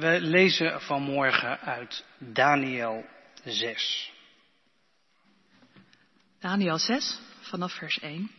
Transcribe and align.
We 0.00 0.20
lezen 0.20 0.80
vanmorgen 0.80 1.60
uit 1.60 2.04
Daniel 2.18 3.04
6. 3.44 4.12
Daniel 6.38 6.78
6, 6.78 7.20
vanaf 7.40 7.72
vers 7.72 7.98
1. 7.98 8.30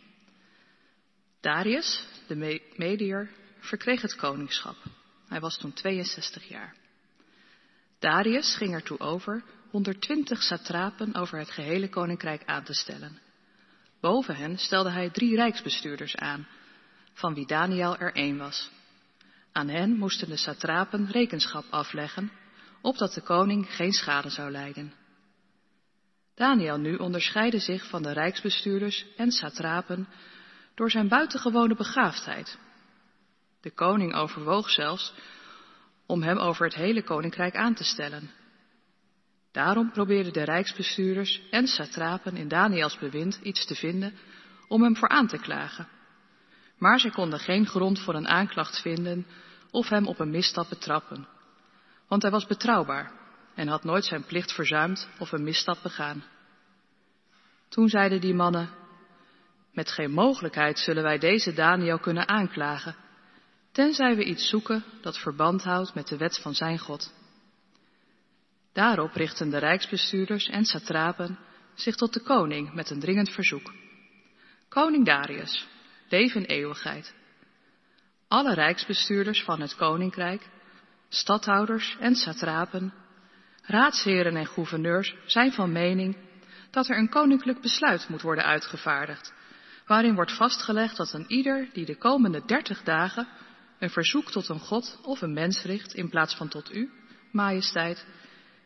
Darius, 1.41 2.05
de 2.27 2.61
Mediër, 2.75 3.29
verkreeg 3.59 4.01
het 4.01 4.15
koningschap. 4.15 4.75
Hij 5.27 5.39
was 5.39 5.57
toen 5.57 5.73
62 5.73 6.47
jaar. 6.47 6.75
Darius 7.99 8.55
ging 8.55 8.73
ertoe 8.73 8.99
over 8.99 9.43
120 9.69 10.41
satrapen 10.41 11.15
over 11.15 11.39
het 11.39 11.51
gehele 11.51 11.89
koninkrijk 11.89 12.45
aan 12.45 12.63
te 12.63 12.73
stellen. 12.73 13.19
Boven 13.99 14.35
hen 14.35 14.57
stelde 14.57 14.89
hij 14.89 15.09
drie 15.09 15.35
rijksbestuurders 15.35 16.15
aan, 16.15 16.47
van 17.13 17.33
wie 17.33 17.47
Daniel 17.47 17.97
er 17.97 18.13
één 18.13 18.37
was. 18.37 18.69
Aan 19.51 19.69
hen 19.69 19.97
moesten 19.97 20.29
de 20.29 20.37
satrapen 20.37 21.11
rekenschap 21.11 21.65
afleggen, 21.69 22.31
opdat 22.81 23.13
de 23.13 23.21
koning 23.21 23.75
geen 23.75 23.91
schade 23.91 24.29
zou 24.29 24.51
lijden. 24.51 24.93
Daniel 26.35 26.77
nu 26.77 26.95
onderscheidde 26.95 27.59
zich 27.59 27.89
van 27.89 28.01
de 28.03 28.11
rijksbestuurders 28.11 29.05
en 29.17 29.31
satrapen 29.31 30.07
door 30.75 30.91
zijn 30.91 31.07
buitengewone 31.07 31.75
begaafdheid. 31.75 32.57
De 33.61 33.71
koning 33.71 34.15
overwoog 34.15 34.69
zelfs 34.69 35.13
om 36.05 36.21
hem 36.21 36.37
over 36.37 36.65
het 36.65 36.75
hele 36.75 37.03
koninkrijk 37.03 37.55
aan 37.55 37.73
te 37.73 37.83
stellen. 37.83 38.31
Daarom 39.51 39.91
probeerden 39.91 40.33
de 40.33 40.43
rijksbestuurders 40.43 41.41
en 41.49 41.67
satrapen 41.67 42.35
in 42.35 42.47
Daniels 42.47 42.97
bewind 42.97 43.39
iets 43.43 43.65
te 43.65 43.75
vinden 43.75 44.13
om 44.67 44.83
hem 44.83 44.95
voor 44.95 45.09
aan 45.09 45.27
te 45.27 45.37
klagen. 45.37 45.87
Maar 46.81 46.99
zij 46.99 47.11
konden 47.11 47.39
geen 47.39 47.65
grond 47.65 47.99
voor 47.99 48.15
een 48.15 48.27
aanklacht 48.27 48.81
vinden 48.81 49.25
of 49.71 49.89
hem 49.89 50.07
op 50.07 50.19
een 50.19 50.29
misstap 50.29 50.69
betrappen. 50.69 51.27
Want 52.07 52.21
hij 52.21 52.31
was 52.31 52.45
betrouwbaar 52.45 53.11
en 53.55 53.67
had 53.67 53.83
nooit 53.83 54.05
zijn 54.05 54.23
plicht 54.25 54.53
verzuimd 54.53 55.09
of 55.19 55.31
een 55.31 55.43
misstap 55.43 55.77
begaan. 55.83 56.23
Toen 57.69 57.89
zeiden 57.89 58.21
die 58.21 58.33
mannen, 58.33 58.69
met 59.71 59.91
geen 59.91 60.11
mogelijkheid 60.11 60.79
zullen 60.79 61.03
wij 61.03 61.17
deze 61.17 61.53
Daniel 61.53 61.99
kunnen 61.99 62.27
aanklagen, 62.27 62.95
tenzij 63.71 64.15
we 64.15 64.23
iets 64.23 64.49
zoeken 64.49 64.83
dat 65.01 65.17
verband 65.17 65.63
houdt 65.63 65.93
met 65.93 66.07
de 66.07 66.17
wet 66.17 66.39
van 66.41 66.53
zijn 66.53 66.79
God. 66.79 67.13
Daarop 68.73 69.13
richten 69.13 69.49
de 69.49 69.57
rijksbestuurders 69.57 70.47
en 70.47 70.65
satrapen 70.65 71.39
zich 71.73 71.95
tot 71.95 72.13
de 72.13 72.21
koning 72.21 72.73
met 72.73 72.89
een 72.89 72.99
dringend 72.99 73.29
verzoek. 73.29 73.73
Koning 74.69 75.05
Darius, 75.05 75.67
leef 76.11 76.33
in 76.33 76.43
eeuwigheid. 76.43 77.13
Alle 78.27 78.53
rijksbestuurders 78.53 79.43
van 79.43 79.61
het 79.61 79.75
koninkrijk, 79.75 80.49
stadhouders 81.09 81.97
en 81.99 82.15
satrapen, 82.15 82.93
raadsheren 83.63 84.35
en 84.35 84.47
gouverneurs 84.47 85.15
zijn 85.25 85.51
van 85.51 85.71
mening 85.71 86.17
dat 86.71 86.89
er 86.89 86.97
een 86.97 87.09
koninklijk 87.09 87.61
besluit 87.61 88.09
moet 88.09 88.21
worden 88.21 88.45
uitgevaardigd, 88.45 89.33
waarin 89.85 90.15
wordt 90.15 90.35
vastgelegd 90.35 90.97
dat 90.97 91.13
een 91.13 91.25
ieder 91.27 91.69
die 91.73 91.85
de 91.85 91.97
komende 91.97 92.45
dertig 92.45 92.83
dagen 92.83 93.27
een 93.79 93.89
verzoek 93.89 94.31
tot 94.31 94.49
een 94.49 94.59
god 94.59 94.99
of 95.03 95.21
een 95.21 95.33
mens 95.33 95.63
richt 95.63 95.93
in 95.93 96.09
plaats 96.09 96.35
van 96.35 96.47
tot 96.47 96.73
u, 96.73 96.91
majesteit, 97.31 98.05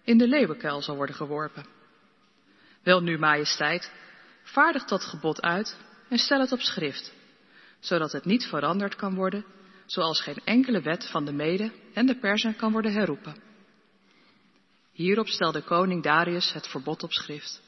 in 0.03 0.17
de 0.17 0.27
leeuwenkuil 0.27 0.81
zal 0.81 0.95
worden 0.95 1.15
geworpen. 1.15 1.65
Wel 2.83 3.01
nu, 3.01 3.17
majesteit, 3.17 3.91
vaardig 4.43 4.85
dat 4.85 5.03
gebod 5.03 5.41
uit 5.41 5.77
en 6.09 6.17
stel 6.17 6.39
het 6.39 6.51
op 6.51 6.61
schrift, 6.61 7.13
zodat 7.85 8.11
het 8.11 8.25
niet 8.25 8.45
veranderd 8.45 8.95
kan 8.95 9.15
worden, 9.15 9.45
zoals 9.85 10.21
geen 10.21 10.41
enkele 10.43 10.81
wet 10.81 11.09
van 11.09 11.25
de 11.25 11.33
Mede 11.33 11.71
en 11.93 12.05
de 12.05 12.19
Persen 12.19 12.55
kan 12.55 12.71
worden 12.71 12.93
herroepen. 12.93 13.35
Hierop 14.91 15.27
stelde 15.27 15.61
koning 15.61 16.03
Darius 16.03 16.53
het 16.53 16.67
verbod 16.67 17.03
op 17.03 17.11
schrift. 17.11 17.61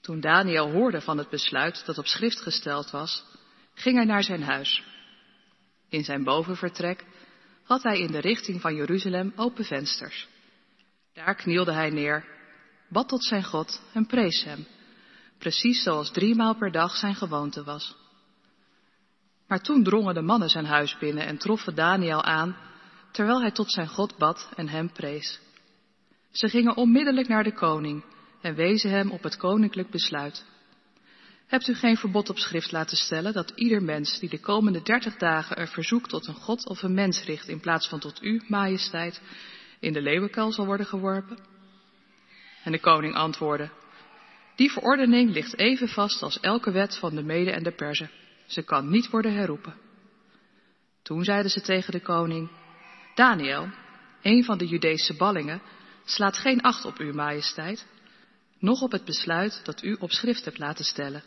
Toen 0.00 0.20
Daniel 0.20 0.70
hoorde 0.70 1.00
van 1.00 1.18
het 1.18 1.28
besluit 1.28 1.82
dat 1.86 1.98
op 1.98 2.06
schrift 2.06 2.40
gesteld 2.40 2.90
was, 2.90 3.24
ging 3.74 3.96
hij 3.96 4.04
naar 4.04 4.22
zijn 4.22 4.42
huis. 4.42 4.82
In 5.88 6.04
zijn 6.04 6.24
bovenvertrek 6.24 7.04
had 7.64 7.82
hij 7.82 7.98
in 7.98 8.12
de 8.12 8.20
richting 8.20 8.60
van 8.60 8.74
Jeruzalem 8.74 9.32
open 9.36 9.64
vensters. 9.64 10.28
Daar 11.12 11.34
knielde 11.34 11.72
hij 11.72 11.90
neer, 11.90 12.24
bad 12.88 13.08
tot 13.08 13.24
zijn 13.24 13.44
God 13.44 13.82
en 13.92 14.06
prees 14.06 14.44
hem, 14.44 14.66
precies 15.38 15.82
zoals 15.82 16.10
driemaal 16.10 16.54
per 16.54 16.72
dag 16.72 16.96
zijn 16.96 17.14
gewoonte 17.14 17.64
was. 17.64 17.96
Maar 19.50 19.60
toen 19.60 19.82
drongen 19.82 20.14
de 20.14 20.20
mannen 20.20 20.48
zijn 20.48 20.64
huis 20.64 20.98
binnen 20.98 21.26
en 21.26 21.38
troffen 21.38 21.74
Daniel 21.74 22.22
aan, 22.22 22.56
terwijl 23.10 23.40
hij 23.40 23.50
tot 23.50 23.72
zijn 23.72 23.88
God 23.88 24.18
bad 24.18 24.48
en 24.56 24.68
hem 24.68 24.92
prees. 24.92 25.40
Ze 26.32 26.48
gingen 26.48 26.76
onmiddellijk 26.76 27.28
naar 27.28 27.44
de 27.44 27.52
koning 27.52 28.04
en 28.40 28.54
wezen 28.54 28.90
hem 28.90 29.10
op 29.10 29.22
het 29.22 29.36
koninklijk 29.36 29.90
besluit. 29.90 30.44
Hebt 31.46 31.68
u 31.68 31.74
geen 31.74 31.96
verbod 31.96 32.30
op 32.30 32.38
schrift 32.38 32.72
laten 32.72 32.96
stellen 32.96 33.32
dat 33.32 33.52
ieder 33.54 33.82
mens 33.82 34.18
die 34.18 34.28
de 34.28 34.40
komende 34.40 34.82
dertig 34.82 35.16
dagen 35.16 35.60
een 35.60 35.68
verzoek 35.68 36.08
tot 36.08 36.26
een 36.26 36.34
god 36.34 36.66
of 36.68 36.82
een 36.82 36.94
mens 36.94 37.24
richt 37.24 37.48
in 37.48 37.60
plaats 37.60 37.88
van 37.88 37.98
tot 37.98 38.22
u, 38.22 38.42
majesteit, 38.48 39.20
in 39.80 39.92
de 39.92 40.02
leeuwenkuil 40.02 40.52
zal 40.52 40.66
worden 40.66 40.86
geworpen? 40.86 41.38
En 42.64 42.72
de 42.72 42.80
koning 42.80 43.14
antwoordde, 43.14 43.70
die 44.56 44.72
verordening 44.72 45.30
ligt 45.30 45.58
even 45.58 45.88
vast 45.88 46.22
als 46.22 46.40
elke 46.40 46.70
wet 46.70 46.98
van 46.98 47.14
de 47.14 47.22
Mede 47.22 47.50
en 47.50 47.62
de 47.62 47.72
Perzen. 47.72 48.10
Ze 48.50 48.62
kan 48.62 48.90
niet 48.90 49.10
worden 49.10 49.34
herroepen. 49.34 49.74
Toen 51.02 51.24
zeiden 51.24 51.50
ze 51.50 51.60
tegen 51.60 51.92
de 51.92 52.00
koning, 52.00 52.50
Daniel, 53.14 53.68
een 54.22 54.44
van 54.44 54.58
de 54.58 54.66
Judese 54.66 55.16
ballingen, 55.16 55.62
slaat 56.04 56.36
geen 56.36 56.60
acht 56.60 56.84
op 56.84 56.98
uw 56.98 57.12
majesteit, 57.12 57.86
noch 58.58 58.80
op 58.80 58.92
het 58.92 59.04
besluit 59.04 59.60
dat 59.64 59.82
u 59.82 59.96
op 59.98 60.10
schrift 60.10 60.44
hebt 60.44 60.58
laten 60.58 60.84
stellen. 60.84 61.22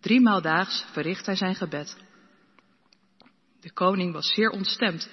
Driemaal 0.00 0.42
daags 0.42 0.84
verricht 0.92 1.26
hij 1.26 1.36
zijn 1.36 1.54
gebed. 1.54 1.96
De 3.60 3.72
koning 3.72 4.12
was 4.12 4.34
zeer 4.34 4.50
ontstemd 4.50 5.08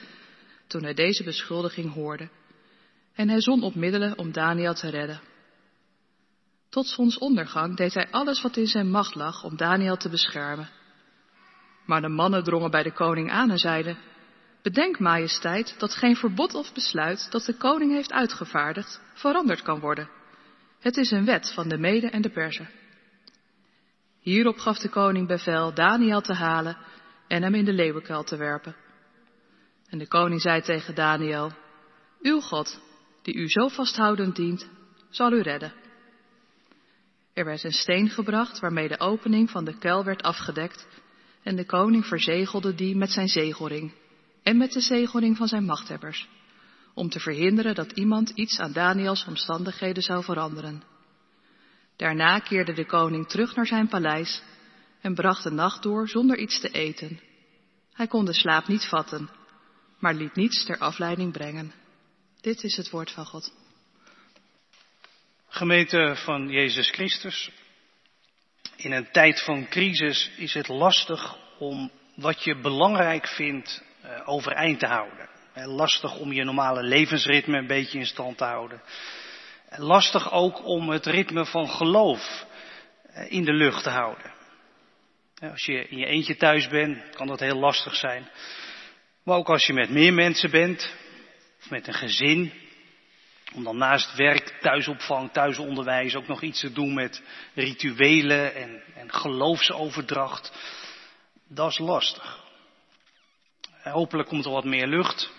toen 0.68 0.84
hij 0.84 0.94
deze 0.94 1.24
beschuldiging 1.24 1.94
hoorde 1.94 2.30
en 3.13 3.30
hij 3.30 3.41
zon 3.41 3.63
op 3.63 3.75
middelen 3.75 4.18
om 4.18 4.31
Daniel 4.31 4.74
te 4.74 4.90
redden. 4.90 5.22
Tot 6.69 6.88
zonsondergang 6.88 7.78
deed 7.78 7.94
hij 7.94 8.12
alles 8.12 8.41
wat 8.41 8.57
in 8.57 8.68
zijn 8.68 8.90
macht 8.90 9.16
lag 9.16 9.44
om 9.44 9.57
Daniel 9.57 9.97
te 9.97 10.09
beschermen. 10.09 10.69
Maar 11.91 12.02
de 12.02 12.07
mannen 12.07 12.44
drongen 12.44 12.72
bij 12.72 12.84
de 12.84 12.91
koning 12.91 13.31
aan 13.31 13.50
en 13.50 13.57
zeiden, 13.57 13.97
Bedenk, 14.62 15.00
majesteit, 15.00 15.75
dat 15.78 15.94
geen 15.94 16.16
verbod 16.16 16.53
of 16.53 16.74
besluit 16.74 17.28
dat 17.31 17.46
de 17.46 17.57
koning 17.57 17.91
heeft 17.91 18.12
uitgevaardigd 18.12 19.02
veranderd 19.13 19.62
kan 19.62 19.79
worden. 19.79 20.09
Het 20.80 20.97
is 20.97 21.12
een 21.12 21.25
wet 21.25 21.51
van 21.53 21.69
de 21.69 21.78
Mede 21.78 22.09
en 22.09 22.22
de 22.22 22.30
Perzen. 22.30 22.69
Hierop 24.19 24.57
gaf 24.57 24.80
de 24.80 24.90
koning 24.90 25.28
bevel 25.28 25.74
Daniel 25.74 26.22
te 26.22 26.34
halen 26.34 26.78
en 27.28 27.44
hem 27.44 27.56
in 27.56 27.66
de 27.66 27.74
leeuwenkuil 27.74 28.24
te 28.24 28.38
werpen. 28.38 28.75
En 29.90 29.97
de 29.97 30.07
koning 30.07 30.41
zei 30.41 30.62
tegen 30.62 30.96
Daniel, 30.96 31.51
Uw 32.22 32.40
God, 32.40 32.81
die 33.22 33.35
u 33.35 33.50
zo 33.50 33.68
vasthoudend 33.68 34.35
dient, 34.35 34.69
zal 35.09 35.31
u 35.31 35.41
redden. 35.41 35.74
Er 37.34 37.46
werd 37.46 37.63
een 37.63 37.72
steen 37.72 38.09
gebracht 38.09 38.59
waarmee 38.59 38.88
de 38.88 39.00
opening 39.00 39.50
van 39.50 39.66
de 39.66 39.78
kuil 39.78 40.03
werd 40.03 40.22
afgedekt 40.22 40.88
en 41.44 41.56
de 41.56 41.66
koning 41.66 42.06
verzegelde 42.06 42.75
die 42.75 42.96
met 42.96 43.12
zijn 43.12 43.28
zegelring 43.28 43.94
en 44.44 44.57
met 44.57 44.72
de 44.72 44.81
zegelring 44.81 45.38
van 45.38 45.47
zijn 45.47 45.66
machthebbers, 45.66 46.28
om 46.94 47.09
te 47.09 47.19
verhinderen 47.19 47.75
dat 47.75 47.91
iemand 47.91 48.29
iets 48.29 48.59
aan 48.59 48.72
Daniels 48.72 49.25
omstandigheden 49.25 50.03
zou 50.03 50.24
veranderen. 50.24 50.84
Daarna 51.96 52.40
keerde 52.40 52.74
de 52.74 52.85
koning 52.85 53.28
terug 53.28 53.56
naar 53.56 53.68
zijn 53.68 53.88
paleis 53.88 54.41
en 55.01 55.13
bracht 55.13 55.44
de 55.44 55.51
nacht 55.51 55.84
door 55.84 56.09
zonder 56.09 56.38
iets 56.38 56.59
te 56.59 56.69
eten. 56.69 57.19
Hij 57.94 58.07
kon 58.07 58.25
de 58.25 58.34
slaap 58.34 58.68
niet 58.68 58.85
vatten, 58.85 59.30
maar 60.00 60.13
liet 60.13 60.35
niets 60.35 60.66
ter 60.66 60.78
afleiding 60.78 61.31
brengen. 61.31 61.74
Dit 62.42 62.63
is 62.63 62.77
het 62.77 62.89
woord 62.89 63.12
van 63.12 63.25
God. 63.25 63.54
Gemeente 65.48 66.13
van 66.16 66.50
Jezus 66.50 66.89
Christus, 66.89 67.51
in 68.83 68.92
een 68.92 69.12
tijd 69.12 69.44
van 69.44 69.68
crisis 69.68 70.31
is 70.38 70.54
het 70.54 70.68
lastig 70.68 71.38
om 71.57 71.92
wat 72.16 72.44
je 72.44 72.56
belangrijk 72.56 73.28
vindt 73.28 73.83
uh, 74.06 74.10
overeind 74.25 74.80
te 74.80 74.86
houden. 74.86 75.30
lastig 75.54 76.18
om 76.18 76.31
je 76.31 76.44
normale 76.44 76.83
levensritme 76.83 77.57
een 77.57 77.68
beetje 77.68 78.00
in 78.00 78.06
stand 78.06 78.38
te 78.38 78.44
houden. 78.44 78.81
lastig 79.69 80.31
ook 80.31 80.66
om 80.66 80.89
het 80.89 81.06
ritme 81.06 81.45
van 81.45 81.69
geloof 81.69 82.45
in 83.28 83.44
de 83.44 83.54
lucht 83.54 83.83
te 83.83 83.89
houden. 83.89 84.31
Als 85.39 85.66
je 85.66 85.88
in 85.88 85.98
je 85.98 86.06
eentje 86.06 86.36
thuis 86.36 86.68
bent, 86.68 87.16
kan 87.16 87.28
dat 87.28 87.39
heel 87.39 87.60
lastig 87.60 87.95
zijn. 87.95 88.30
Maar 89.24 89.38
ook 89.38 89.50
als 89.50 89.66
je 89.66 89.74
met 89.74 89.89
meer 89.89 90.13
mensen 90.13 90.51
bent, 90.51 90.94
of 91.60 91.69
met 91.69 91.88
een 91.88 91.94
gezin, 91.94 92.54
om 93.53 93.63
dan 93.63 93.77
naast 93.77 94.15
werk, 94.15 94.57
thuisopvang, 94.62 95.31
thuisonderwijs 95.31 96.15
ook 96.15 96.27
nog 96.27 96.42
iets 96.42 96.59
te 96.59 96.71
doen 96.71 96.94
met 96.94 97.21
rituelen 97.53 98.56
en, 98.56 98.83
en 98.95 99.13
geloofsoverdracht. 99.13 100.51
Dat 101.48 101.71
is 101.71 101.77
lastig. 101.77 102.39
Hopelijk 103.83 104.27
komt 104.27 104.45
er 104.45 104.51
wat 104.51 104.65
meer 104.65 104.88
lucht. 104.88 105.31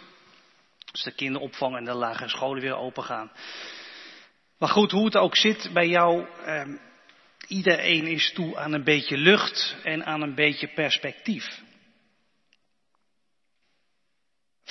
Als 0.93 1.03
de 1.03 1.15
kinderopvang 1.15 1.77
en 1.77 1.85
de 1.85 1.95
lagere 1.95 2.29
scholen 2.29 2.63
weer 2.63 2.77
open 2.77 3.03
gaan. 3.03 3.31
Maar 4.59 4.69
goed, 4.69 4.91
hoe 4.91 5.05
het 5.05 5.17
ook 5.17 5.37
zit 5.37 5.71
bij 5.73 5.89
jou, 5.89 6.27
eh, 6.45 6.69
iedereen 7.47 8.07
is 8.07 8.33
toe 8.33 8.57
aan 8.57 8.73
een 8.73 8.85
beetje 8.85 9.17
lucht 9.17 9.77
en 9.83 10.05
aan 10.05 10.23
een 10.23 10.35
beetje 10.35 10.69
perspectief. 10.69 11.63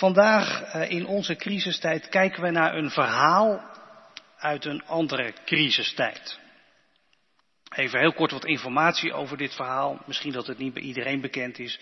Vandaag 0.02 0.62
eh, 0.62 0.92
in 0.92 1.06
onze 1.06 1.36
crisistijd 1.36 2.10
kijken 2.10 2.42
we 2.42 2.50
naar 2.50 2.76
een 2.76 2.90
verhaal 2.90 3.62
uit 4.38 4.66
een 4.66 4.86
andere 4.86 5.34
crisistijd. 5.46 6.40
Even 7.76 8.00
heel 8.00 8.14
kort 8.14 8.32
wat 8.32 8.46
informatie 8.46 9.14
over 9.14 9.38
dit 9.38 9.56
verhaal. 9.56 10.02
Misschien 10.06 10.32
dat 10.32 10.48
het 10.48 10.58
niet 10.58 10.74
bij 10.74 10.84
iedereen 10.84 11.22
bekend 11.22 11.60
is. 11.60 11.80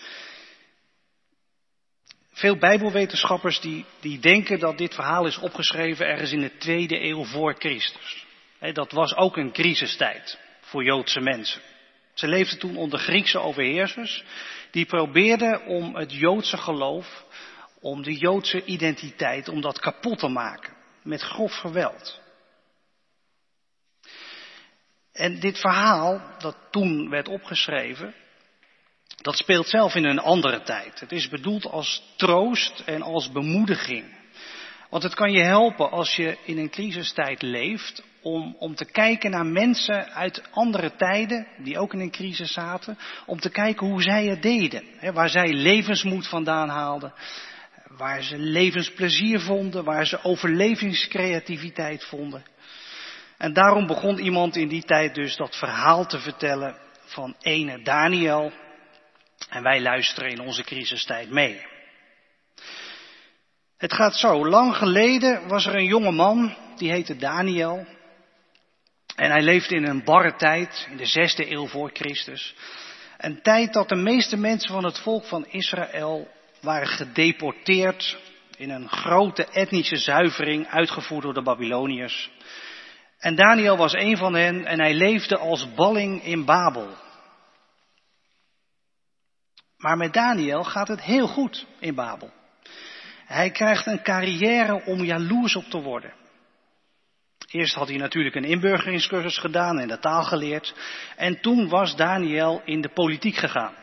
Veel 2.32 2.58
bijbelwetenschappers 2.58 3.60
die, 3.60 3.86
die 4.00 4.20
denken 4.20 4.60
dat 4.60 4.78
dit 4.78 4.94
verhaal 4.94 5.26
is 5.26 5.38
opgeschreven 5.38 6.08
ergens 6.08 6.32
in 6.32 6.42
de 6.42 6.58
tweede 6.58 7.04
eeuw 7.04 7.24
voor 7.24 7.56
Christus. 7.60 8.26
dat 8.74 8.92
was 8.92 9.16
ook 9.16 9.38
een 9.38 9.52
crisistijd 9.52 10.40
voor 10.62 10.84
Joodse 10.84 11.20
mensen. 11.20 11.62
Ze 12.14 12.28
leefden 12.28 12.60
toen 12.60 12.78
onder 12.78 13.00
Griekse 13.00 13.40
overheersers 13.40 14.24
die 14.72 14.86
probeerden 14.86 15.66
om 15.66 15.96
het 15.96 16.14
Joodse 16.14 16.58
geloof, 16.58 17.26
om 17.82 18.04
de 18.04 18.14
Joodse 18.14 18.66
identiteit, 18.66 19.50
om 19.50 19.62
dat 19.62 19.80
kapot 19.80 20.20
te 20.20 20.28
maken 20.28 20.74
met 21.04 21.22
grof 21.22 21.56
geweld. 21.56 22.20
En 25.12 25.40
dit 25.40 25.60
verhaal, 25.60 26.22
dat 26.38 26.58
toen 26.72 27.10
werd 27.10 27.28
opgeschreven, 27.28 28.14
dat 29.22 29.38
speelt 29.38 29.68
zelf 29.68 29.96
in 29.96 30.06
een 30.06 30.20
andere 30.20 30.62
tijd. 30.62 31.00
Het 31.00 31.12
is 31.12 31.30
bedoeld 31.30 31.66
als 31.66 32.04
troost 32.16 32.80
en 32.86 33.02
als 33.02 33.32
bemoediging. 33.32 34.18
Want 34.90 35.04
het 35.04 35.16
kan 35.16 35.32
je 35.32 35.44
helpen 35.44 35.92
als 35.92 36.16
je 36.16 36.38
in 36.44 36.58
een 36.58 36.70
crisistijd 36.70 37.42
leeft, 37.42 38.04
om, 38.22 38.56
om 38.60 38.76
te 38.76 38.86
kijken 38.86 39.32
naar 39.32 39.46
mensen 39.46 40.12
uit 40.14 40.44
andere 40.52 40.96
tijden, 40.96 41.48
die 41.58 41.80
ook 41.80 41.94
in 41.94 42.00
een 42.00 42.12
crisis 42.12 42.54
zaten, 42.54 42.98
om 43.26 43.40
te 43.40 43.50
kijken 43.50 43.88
hoe 43.88 44.02
zij 44.02 44.26
het 44.26 44.42
deden. 44.42 44.84
Hè, 44.98 45.14
waar 45.14 45.30
zij 45.30 45.54
levensmoed 45.54 46.28
vandaan 46.28 46.70
haalden, 46.70 47.14
waar 48.00 48.24
ze 48.24 48.38
levensplezier 48.38 49.40
vonden, 49.40 49.84
waar 49.84 50.06
ze 50.06 50.24
overlevingscreativiteit 50.24 52.06
vonden. 52.06 52.46
En 53.38 53.54
daarom 53.54 53.88
begon 53.88 54.20
iemand 54.20 54.56
in 54.56 54.68
die 54.68 54.84
tijd 54.84 55.16
dus 55.16 55.36
dat 55.36 55.56
verhaal 55.56 56.06
te 56.06 56.20
vertellen 56.20 56.78
van 57.06 57.36
ene 57.40 57.82
Daniel. 57.82 58.52
En 59.50 59.64
wij 59.64 59.82
luisteren 59.82 60.30
in 60.30 60.40
onze 60.40 60.64
crisistijd 60.64 61.30
mee. 61.30 61.66
Het 63.78 63.94
gaat 63.94 64.16
zo. 64.16 64.48
Lang 64.48 64.76
geleden 64.76 65.48
was 65.48 65.66
er 65.66 65.76
een 65.76 65.86
jonge 65.86 66.12
man, 66.12 66.56
die 66.76 66.92
heette 66.92 67.16
Daniel. 67.16 67.86
En 69.16 69.32
hij 69.32 69.42
leefde 69.42 69.76
in 69.76 69.86
een 69.86 70.04
barre 70.04 70.36
tijd, 70.36 70.88
in 70.92 70.98
de 70.98 71.06
zesde 71.06 71.52
eeuw 71.52 71.68
voor 71.68 71.90
Christus. 71.94 72.56
Een 73.18 73.42
tijd 73.42 73.74
dat 73.74 73.90
de 73.90 73.96
meeste 73.96 74.38
mensen 74.38 74.74
van 74.74 74.84
het 74.84 75.00
volk 75.00 75.26
van 75.26 75.46
Israël 75.48 76.38
waren 76.62 76.88
gedeporteerd 76.88 78.18
in 78.58 78.70
een 78.70 78.90
grote 78.90 79.46
etnische 79.46 79.98
zuivering 79.98 80.68
uitgevoerd 80.68 81.24
door 81.24 81.34
de 81.34 81.42
Babyloniërs. 81.42 82.32
En 83.18 83.36
Daniel 83.36 83.78
was 83.78 83.94
een 83.94 84.18
van 84.18 84.34
hen 84.34 84.66
en 84.66 84.80
hij 84.80 84.94
leefde 84.94 85.38
als 85.38 85.74
balling 85.74 86.24
in 86.24 86.46
Babel. 86.46 86.90
Maar 89.78 89.98
met 89.98 90.14
Daniel 90.14 90.64
gaat 90.64 90.88
het 90.88 91.02
heel 91.02 91.28
goed 91.28 91.66
in 91.80 91.96
Babel. 91.96 92.32
Hij 93.26 93.52
krijgt 93.52 93.86
een 93.86 94.04
carrière 94.04 94.86
om 94.86 95.04
jaloers 95.04 95.56
op 95.56 95.64
te 95.64 95.82
worden. 95.82 96.14
Eerst 97.52 97.74
had 97.74 97.88
hij 97.88 97.98
natuurlijk 97.98 98.36
een 98.36 98.44
inburgeringscursus 98.44 99.38
gedaan 99.38 99.80
en 99.80 99.88
de 99.88 100.00
taal 100.00 100.24
geleerd. 100.24 100.76
En 101.16 101.42
toen 101.42 101.70
was 101.70 101.96
Daniel 101.96 102.62
in 102.66 102.82
de 102.82 102.90
politiek 102.90 103.36
gegaan. 103.36 103.74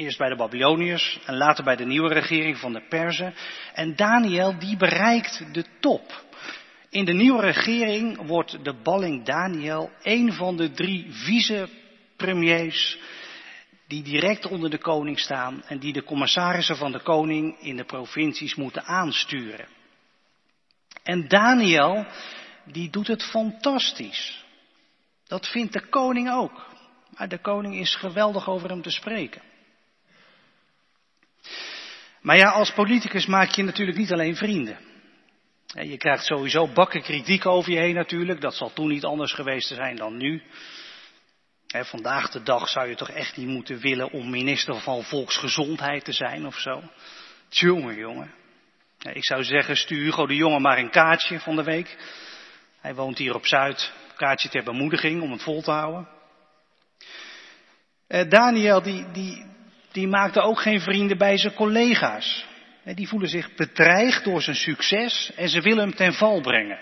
Eerst 0.00 0.18
bij 0.18 0.28
de 0.28 0.36
Babyloniërs 0.36 1.18
en 1.24 1.36
later 1.36 1.64
bij 1.64 1.76
de 1.76 1.84
nieuwe 1.84 2.12
regering 2.12 2.58
van 2.58 2.72
de 2.72 2.86
Perzen. 2.88 3.34
En 3.74 3.96
Daniel 3.96 4.58
die 4.58 4.76
bereikt 4.76 5.44
de 5.52 5.64
top. 5.80 6.24
In 6.88 7.04
de 7.04 7.12
nieuwe 7.12 7.40
regering 7.40 8.26
wordt 8.26 8.64
de 8.64 8.74
balling 8.82 9.24
Daniel 9.24 9.90
een 10.02 10.32
van 10.32 10.56
de 10.56 10.70
drie 10.70 11.06
vicepremiers 11.10 12.98
die 13.86 14.02
direct 14.02 14.46
onder 14.46 14.70
de 14.70 14.78
koning 14.78 15.18
staan 15.18 15.62
en 15.64 15.78
die 15.78 15.92
de 15.92 16.04
commissarissen 16.04 16.76
van 16.76 16.92
de 16.92 17.00
koning 17.00 17.60
in 17.60 17.76
de 17.76 17.84
provincies 17.84 18.54
moeten 18.54 18.84
aansturen. 18.84 19.68
En 21.02 21.28
Daniel, 21.28 22.06
die 22.64 22.90
doet 22.90 23.06
het 23.06 23.24
fantastisch. 23.24 24.44
Dat 25.26 25.48
vindt 25.48 25.72
de 25.72 25.88
koning 25.88 26.30
ook. 26.30 26.66
Maar 27.16 27.28
de 27.28 27.40
koning 27.40 27.74
is 27.74 27.94
geweldig 27.94 28.48
over 28.48 28.68
hem 28.68 28.82
te 28.82 28.90
spreken. 28.90 29.48
Maar 32.20 32.36
ja, 32.36 32.50
als 32.50 32.72
politicus 32.72 33.26
maak 33.26 33.50
je 33.50 33.62
natuurlijk 33.62 33.98
niet 33.98 34.12
alleen 34.12 34.36
vrienden. 34.36 34.78
Je 35.66 35.96
krijgt 35.96 36.24
sowieso 36.24 36.68
bakken 36.68 37.02
kritiek 37.02 37.46
over 37.46 37.72
je 37.72 37.78
heen 37.78 37.94
natuurlijk. 37.94 38.40
Dat 38.40 38.54
zal 38.54 38.72
toen 38.72 38.88
niet 38.88 39.04
anders 39.04 39.32
geweest 39.32 39.68
zijn 39.68 39.96
dan 39.96 40.16
nu. 40.16 40.42
vandaag 41.66 42.30
de 42.30 42.42
dag 42.42 42.68
zou 42.68 42.88
je 42.88 42.94
toch 42.94 43.10
echt 43.10 43.36
niet 43.36 43.46
moeten 43.46 43.78
willen 43.78 44.10
om 44.10 44.30
minister 44.30 44.80
van 44.80 45.04
Volksgezondheid 45.04 46.04
te 46.04 46.12
zijn 46.12 46.46
of 46.46 46.58
zo. 46.58 46.82
Tjonge, 47.48 47.94
jongen. 47.94 48.34
Ik 48.98 49.24
zou 49.24 49.44
zeggen, 49.44 49.76
stuur 49.76 50.02
Hugo 50.02 50.26
de 50.26 50.34
Jonge 50.34 50.60
maar 50.60 50.78
een 50.78 50.90
kaartje 50.90 51.40
van 51.40 51.56
de 51.56 51.62
week. 51.62 51.96
Hij 52.80 52.94
woont 52.94 53.18
hier 53.18 53.34
op 53.34 53.46
Zuid. 53.46 53.92
Kaartje 54.16 54.48
ter 54.48 54.64
bemoediging 54.64 55.22
om 55.22 55.32
het 55.32 55.42
vol 55.42 55.62
te 55.62 55.70
houden. 55.70 56.08
Eh, 58.06 58.28
Daniel, 58.28 58.82
die, 58.82 59.10
die, 59.10 59.49
die 59.92 60.08
maakte 60.08 60.40
ook 60.40 60.60
geen 60.60 60.80
vrienden 60.80 61.18
bij 61.18 61.36
zijn 61.36 61.54
collega's. 61.54 62.48
Die 62.84 63.08
voelen 63.08 63.28
zich 63.28 63.54
bedreigd 63.54 64.24
door 64.24 64.42
zijn 64.42 64.56
succes 64.56 65.32
en 65.36 65.48
ze 65.48 65.60
willen 65.60 65.88
hem 65.88 65.94
ten 65.94 66.12
val 66.12 66.40
brengen. 66.40 66.78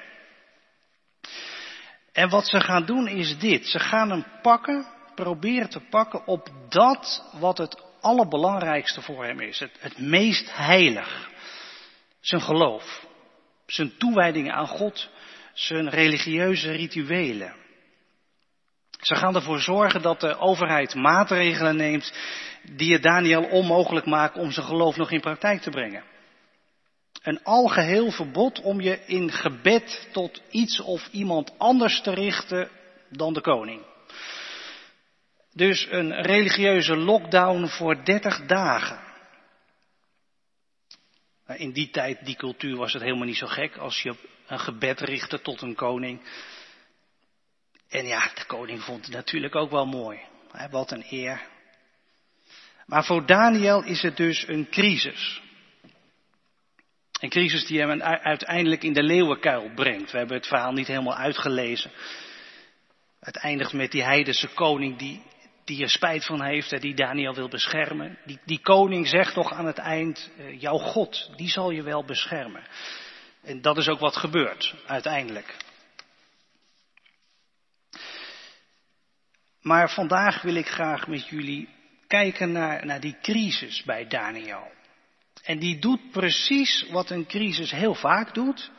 En 2.13 2.29
wat 2.29 2.49
ze 2.49 2.61
gaan 2.61 2.87
doen 2.87 3.09
is 3.09 3.39
dit. 3.39 3.67
Ze 3.67 3.79
gaan 3.79 4.11
hem 4.11 4.25
pakken, 4.43 4.87
proberen 5.15 5.69
te 5.69 5.81
pakken 5.81 6.27
op 6.27 6.49
dat 6.69 7.31
wat 7.39 7.59
het 7.59 7.83
allerbelangrijkste 8.01 9.03
voor 9.03 9.25
hem 9.25 9.41
is. 9.41 9.59
Het, 9.59 9.77
het 9.81 9.99
meest 9.99 10.57
heilig. 10.57 11.31
Zijn 12.21 12.41
geloof. 12.41 13.07
Zijn 13.67 13.97
toewijding 13.97 14.53
aan 14.53 14.67
God. 14.67 15.11
Zijn 15.53 15.88
religieuze 15.88 16.71
rituelen. 16.71 17.55
Ze 18.99 19.14
gaan 19.14 19.35
ervoor 19.35 19.61
zorgen 19.61 20.02
dat 20.02 20.21
de 20.21 20.38
overheid 20.38 20.95
maatregelen 20.95 21.76
neemt 21.76 22.12
die 22.62 22.93
het 22.93 23.02
Daniel 23.02 23.43
onmogelijk 23.43 24.07
maken 24.07 24.40
om 24.40 24.50
zijn 24.50 24.67
geloof 24.67 24.97
nog 24.97 25.11
in 25.11 25.21
praktijk 25.21 25.61
te 25.61 25.71
brengen. 25.71 26.05
Een 27.23 27.43
algeheel 27.43 28.11
verbod 28.11 28.61
om 28.61 28.81
je 28.81 29.05
in 29.07 29.33
gebed 29.33 30.09
tot 30.12 30.43
iets 30.50 30.81
of 30.81 31.09
iemand 31.12 31.59
anders 31.59 32.00
te 32.00 32.14
richten 32.14 32.69
dan 33.09 33.33
de 33.33 33.40
koning. 33.40 33.83
Dus 35.52 35.87
een 35.90 36.23
religieuze 36.23 36.97
lockdown 36.97 37.67
voor 37.67 38.05
30 38.05 38.47
dagen. 38.47 39.07
In 41.47 41.73
die 41.73 41.90
tijd, 41.90 42.25
die 42.25 42.37
cultuur, 42.37 42.76
was 42.76 42.93
het 42.93 43.02
helemaal 43.02 43.26
niet 43.26 43.37
zo 43.37 43.47
gek 43.47 43.76
als 43.76 44.02
je 44.02 44.14
een 44.47 44.61
gebed 44.61 45.00
richtte 45.00 45.40
tot 45.40 45.62
een 45.62 45.75
koning. 45.75 46.21
En 47.88 48.07
ja, 48.07 48.30
de 48.35 48.45
koning 48.47 48.83
vond 48.83 49.04
het 49.04 49.14
natuurlijk 49.14 49.54
ook 49.54 49.71
wel 49.71 49.87
mooi. 49.87 50.21
Wat 50.71 50.90
een 50.90 51.04
eer. 51.11 51.42
Maar 52.87 53.04
voor 53.04 53.26
Daniel 53.26 53.85
is 53.85 54.02
het 54.02 54.16
dus 54.16 54.49
een 54.49 54.68
crisis. 54.71 55.42
Een 57.21 57.28
crisis 57.28 57.66
die 57.66 57.80
hem 57.80 58.02
uiteindelijk 58.02 58.83
in 58.83 58.92
de 58.92 59.02
leeuwenkuil 59.02 59.71
brengt. 59.75 60.11
We 60.11 60.18
hebben 60.18 60.37
het 60.37 60.47
verhaal 60.47 60.73
niet 60.73 60.87
helemaal 60.87 61.16
uitgelezen. 61.16 61.90
Het 63.21 63.37
eindigt 63.37 63.73
met 63.73 63.90
die 63.90 64.02
heidense 64.02 64.49
koning 64.49 64.99
die, 64.99 65.23
die 65.64 65.83
er 65.83 65.90
spijt 65.90 66.25
van 66.25 66.42
heeft 66.42 66.73
en 66.73 66.80
die 66.80 66.95
Daniel 66.95 67.35
wil 67.35 67.49
beschermen. 67.49 68.18
Die, 68.25 68.38
die 68.45 68.61
koning 68.61 69.09
zegt 69.09 69.35
toch 69.35 69.52
aan 69.52 69.66
het 69.66 69.78
eind, 69.78 70.30
eh, 70.38 70.61
jouw 70.61 70.78
God, 70.78 71.30
die 71.37 71.49
zal 71.49 71.71
je 71.71 71.83
wel 71.83 72.04
beschermen. 72.04 72.62
En 73.42 73.61
dat 73.61 73.76
is 73.76 73.88
ook 73.88 74.00
wat 74.00 74.16
gebeurt 74.16 74.75
uiteindelijk. 74.87 75.57
Maar 79.69 79.91
vandaag 79.91 80.43
wil 80.43 80.55
ik 80.55 80.69
graag 80.69 81.07
met 81.07 81.29
jullie 81.29 81.69
kijken 82.07 82.53
naar, 82.53 82.87
naar 82.87 83.01
die 83.01 83.17
crisis 83.23 83.83
bij 83.83 84.07
Daniel. 84.07 84.71
En 85.45 85.59
die 85.59 85.79
doet 85.79 86.11
precies 86.11 86.87
wat 86.91 87.11
een 87.11 87.27
crisis 87.27 87.71
heel 87.71 87.95
vaak 87.95 88.35
doet. 88.35 88.71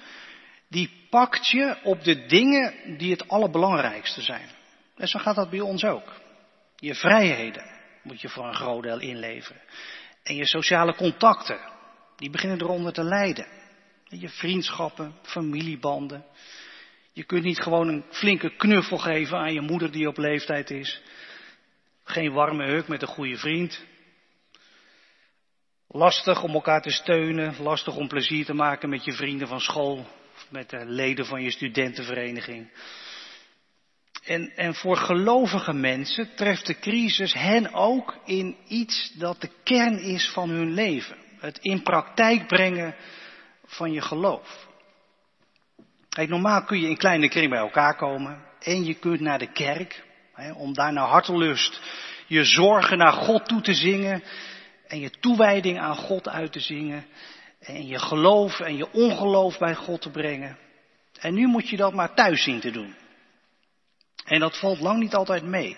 Die 0.68 1.08
pakt 1.10 1.48
je 1.48 1.78
op 1.84 2.04
de 2.04 2.26
dingen 2.26 2.98
die 2.98 3.12
het 3.12 3.28
allerbelangrijkste 3.28 4.22
zijn. 4.22 4.50
En 4.96 5.08
zo 5.08 5.20
gaat 5.20 5.36
dat 5.36 5.50
bij 5.50 5.60
ons 5.60 5.84
ook. 5.84 6.22
Je 6.76 6.96
vrijheden 6.96 7.64
moet 8.04 8.22
je 8.22 8.30
voor 8.30 8.48
een 8.48 8.56
groot 8.56 8.84
deel 8.84 9.00
inleveren. 9.00 9.62
En 10.24 10.36
je 10.36 10.46
sociale 10.46 10.96
contacten. 10.96 11.60
Die 12.16 12.30
beginnen 12.30 12.62
eronder 12.62 12.94
te 12.94 13.04
lijden. 13.04 13.48
Je 14.04 14.30
vriendschappen, 14.30 15.16
familiebanden. 15.22 16.26
Je 17.20 17.26
kunt 17.26 17.44
niet 17.44 17.60
gewoon 17.60 17.88
een 17.88 18.04
flinke 18.10 18.56
knuffel 18.56 18.98
geven 18.98 19.38
aan 19.38 19.54
je 19.54 19.62
moeder 19.62 19.92
die 19.92 20.08
op 20.08 20.18
leeftijd 20.18 20.70
is. 20.70 21.02
Geen 22.04 22.32
warme 22.32 22.66
huk 22.66 22.88
met 22.88 23.02
een 23.02 23.08
goede 23.08 23.38
vriend. 23.38 23.86
Lastig 25.88 26.44
om 26.44 26.54
elkaar 26.54 26.82
te 26.82 26.90
steunen, 26.90 27.62
lastig 27.62 27.96
om 27.96 28.08
plezier 28.08 28.46
te 28.46 28.54
maken 28.54 28.90
met 28.90 29.04
je 29.04 29.12
vrienden 29.12 29.48
van 29.48 29.60
school, 29.60 30.06
met 30.50 30.70
de 30.70 30.86
leden 30.86 31.26
van 31.26 31.42
je 31.42 31.52
studentenvereniging. 31.52 32.72
En, 34.24 34.52
en 34.56 34.76
voor 34.76 34.98
gelovige 34.98 35.74
mensen 35.74 36.36
treft 36.36 36.66
de 36.66 36.80
crisis 36.80 37.34
hen 37.34 37.74
ook 37.74 38.18
in 38.26 38.58
iets 38.68 39.14
dat 39.14 39.42
de 39.42 39.50
kern 39.64 40.00
is 40.00 40.30
van 40.30 40.50
hun 40.50 40.74
leven. 40.74 41.18
Het 41.40 41.58
in 41.58 41.84
praktijk 41.84 42.48
brengen 42.48 42.96
van 43.66 43.92
je 43.92 44.02
geloof. 44.02 44.69
Normaal 46.28 46.64
kun 46.64 46.80
je 46.80 46.90
in 46.90 46.98
kleine 46.98 47.30
kring 47.30 47.50
bij 47.50 47.60
elkaar 47.60 47.96
komen 47.96 48.46
en 48.60 48.84
je 48.84 48.94
kunt 48.94 49.20
naar 49.20 49.40
de 49.40 49.52
kerk 49.52 50.04
hè, 50.34 50.52
om 50.52 50.74
daar 50.74 50.94
naar 50.94 51.08
hartelust 51.08 51.82
je 52.30 52.44
zorgen 52.44 52.98
naar 52.98 53.14
God 53.14 53.48
toe 53.48 53.62
te 53.62 53.74
zingen 53.74 54.24
en 54.88 55.00
je 55.00 55.10
toewijding 55.10 55.80
aan 55.80 55.96
God 55.96 56.30
uit 56.30 56.52
te 56.52 56.60
zingen 56.60 57.06
en 57.60 57.88
je 57.88 58.00
geloof 58.00 58.60
en 58.60 58.78
je 58.78 58.92
ongeloof 58.92 59.58
bij 59.58 59.76
God 59.76 60.02
te 60.02 60.10
brengen. 60.10 60.58
En 61.20 61.34
nu 61.34 61.48
moet 61.48 61.70
je 61.70 61.78
dat 61.78 61.94
maar 61.94 62.14
thuis 62.14 62.44
zien 62.44 62.60
te 62.60 62.72
doen. 62.72 62.96
En 64.26 64.40
dat 64.40 64.60
valt 64.60 64.80
lang 64.80 65.00
niet 65.00 65.14
altijd 65.14 65.44
mee. 65.44 65.78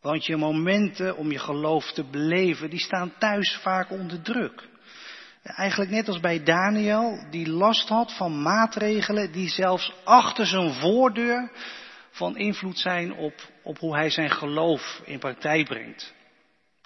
Want 0.00 0.26
je 0.26 0.36
momenten 0.36 1.16
om 1.16 1.32
je 1.32 1.38
geloof 1.38 1.92
te 1.92 2.04
beleven, 2.04 2.70
die 2.70 2.80
staan 2.80 3.12
thuis 3.18 3.58
vaak 3.62 3.90
onder 3.90 4.22
druk. 4.22 4.68
Eigenlijk 5.42 5.90
net 5.90 6.08
als 6.08 6.20
bij 6.20 6.42
Daniel, 6.42 7.26
die 7.30 7.48
last 7.48 7.88
had 7.88 8.16
van 8.16 8.42
maatregelen 8.42 9.32
die 9.32 9.48
zelfs 9.48 9.92
achter 10.04 10.46
zijn 10.46 10.72
voordeur 10.72 11.50
van 12.10 12.36
invloed 12.36 12.78
zijn 12.78 13.12
op, 13.12 13.34
op 13.62 13.78
hoe 13.78 13.96
hij 13.96 14.10
zijn 14.10 14.30
geloof 14.30 15.00
in 15.04 15.18
praktijk 15.18 15.68
brengt. 15.68 16.14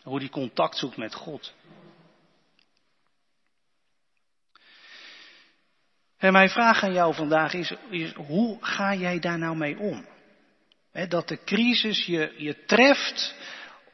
Hoe 0.02 0.18
hij 0.18 0.28
contact 0.28 0.76
zoekt 0.76 0.96
met 0.96 1.14
God. 1.14 1.54
En 6.18 6.32
mijn 6.32 6.48
vraag 6.48 6.82
aan 6.82 6.92
jou 6.92 7.14
vandaag 7.14 7.54
is, 7.54 7.74
hoe 8.14 8.58
ga 8.60 8.94
jij 8.94 9.18
daar 9.18 9.38
nou 9.38 9.56
mee 9.56 9.78
om? 9.78 10.06
dat 11.08 11.28
de 11.28 11.44
crisis 11.44 12.06
je, 12.06 12.34
je 12.36 12.64
treft 12.64 13.34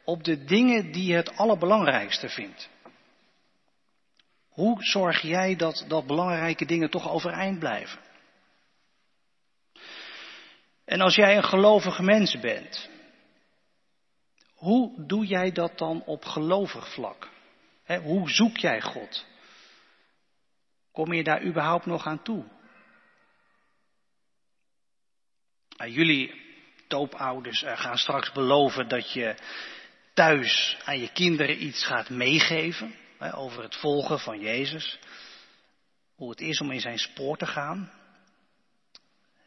op 0.05 0.25
de 0.25 0.45
dingen 0.45 0.93
die 0.93 1.07
je 1.07 1.15
het 1.15 1.37
allerbelangrijkste 1.37 2.29
vindt. 2.29 2.69
Hoe 4.59 4.83
zorg 4.85 5.21
jij 5.21 5.57
dat, 5.57 5.85
dat 5.89 6.07
belangrijke 6.07 6.65
dingen 6.65 6.91
toch 6.91 7.11
overeind 7.11 7.59
blijven? 7.59 8.01
En 10.85 11.01
als 11.01 11.15
jij 11.15 11.37
een 11.37 11.45
gelovige 11.45 12.03
mens 12.03 12.41
bent, 12.41 12.89
hoe 14.55 15.07
doe 15.07 15.27
jij 15.27 15.53
dat 15.53 15.79
dan 15.79 16.03
op 16.05 16.25
gelovig 16.25 16.93
vlak? 16.93 17.29
hoe 18.03 18.31
zoek 18.31 18.57
jij 18.57 18.81
God? 18.81 19.27
Kom 20.93 21.13
je 21.13 21.25
daar 21.25 21.43
überhaupt 21.43 21.87
nog 21.87 22.07
aan 22.07 22.23
toe? 22.23 22.45
Nou, 25.77 25.91
jullie 25.91 26.41
doopouders 26.89 27.63
eh, 27.63 27.81
gaan 27.81 27.99
straks 27.99 28.33
beloven 28.33 28.89
dat 28.89 29.13
je 29.13 29.35
thuis 30.15 30.79
aan 30.85 30.99
je 30.99 31.13
kinderen 31.13 31.65
iets 31.65 31.85
gaat 31.85 32.11
meegeven 32.11 32.95
over 33.21 33.63
het 33.63 33.77
volgen 33.77 34.19
van 34.19 34.41
Jezus. 34.41 34.99
Hoe 36.15 36.31
het 36.31 36.41
is 36.41 36.61
om 36.61 36.71
in 36.71 36.81
zijn 36.81 36.99
spoor 36.99 37.37
te 37.37 37.47
gaan. 37.47 37.91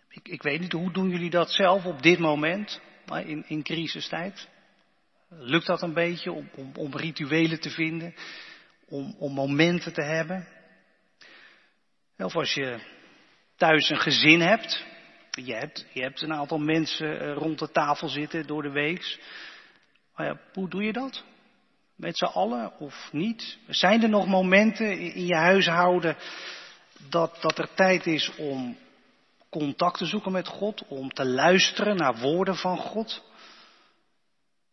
Ik, 0.10 0.28
ik 0.28 0.42
weet 0.42 0.60
niet, 0.60 0.72
hoe 0.72 0.92
doen 0.92 1.10
jullie 1.10 1.30
dat 1.30 1.52
zelf 1.52 1.86
op 1.86 2.02
dit 2.02 2.20
moment, 2.20 2.82
in, 3.26 3.44
in 3.48 3.64
crisistijd? 3.64 4.48
Lukt 5.30 5.66
dat 5.66 5.82
een 5.82 5.94
beetje 5.94 6.32
om, 6.32 6.50
om, 6.76 6.96
rituelen 6.96 7.60
te 7.60 7.70
vinden, 7.70 8.16
om, 8.86 9.16
om 9.20 9.34
momenten 9.34 9.94
te 9.94 10.04
hebben? 10.04 10.48
Of 12.18 12.36
als 12.36 12.54
je 12.54 12.80
thuis 13.56 13.90
een 13.90 14.00
gezin 14.00 14.42
hebt, 14.42 14.86
je 15.32 15.54
hebt, 15.54 15.86
je 15.94 16.02
hebt 16.02 16.22
een 16.22 16.34
aantal 16.34 16.60
mensen 16.60 17.20
eh, 17.20 17.34
rond 17.34 17.60
de 17.60 17.72
tafel 17.72 18.08
zitten 18.08 18.48
door 18.48 18.62
de 18.62 18.72
week. 18.72 19.20
Ja, 20.16 20.40
hoe 20.54 20.70
doe 20.70 20.84
je 20.84 20.94
dat? 20.94 21.24
Met 22.02 22.18
z'n 22.18 22.26
allen 22.26 22.80
of 22.80 23.10
niet? 23.12 23.58
Zijn 23.68 24.04
er 24.04 24.10
nog 24.10 24.28
momenten 24.28 25.00
in 25.00 25.26
je 25.26 25.36
huishouden 25.36 26.18
dat, 27.10 27.38
dat 27.42 27.58
er 27.58 27.74
tijd 27.74 28.06
is 28.06 28.36
om 28.36 28.78
contact 29.50 29.98
te 29.98 30.06
zoeken 30.06 30.32
met 30.32 30.48
God, 30.48 30.84
om 30.88 31.10
te 31.10 31.26
luisteren 31.26 31.96
naar 31.96 32.20
woorden 32.20 32.56
van 32.56 32.78
God? 32.78 33.24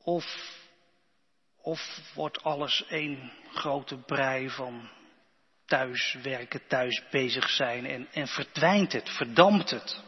Of, 0.02 0.52
of 1.62 2.00
wordt 2.14 2.42
alles 2.42 2.84
één 2.88 3.32
grote 3.52 3.96
brei 3.96 4.50
van 4.50 4.88
thuis 5.66 6.16
werken, 6.22 6.60
thuis 6.66 7.02
bezig 7.10 7.50
zijn 7.50 7.86
en, 7.86 8.08
en 8.12 8.26
verdwijnt 8.26 8.92
het, 8.92 9.10
verdampt 9.10 9.70
het? 9.70 10.02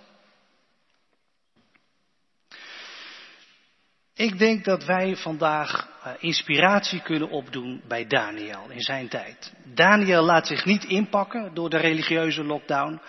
Ik 4.20 4.38
denk 4.38 4.64
dat 4.64 4.84
wij 4.84 5.16
vandaag 5.16 5.88
uh, 6.06 6.12
inspiratie 6.18 7.02
kunnen 7.02 7.30
opdoen 7.30 7.82
bij 7.88 8.06
Daniel 8.06 8.70
in 8.70 8.80
zijn 8.80 9.08
tijd. 9.08 9.52
Daniel 9.64 10.22
laat 10.22 10.46
zich 10.46 10.64
niet 10.64 10.84
inpakken 10.84 11.54
door 11.54 11.70
de 11.70 11.76
religieuze 11.76 12.44
lockdown. 12.44 13.00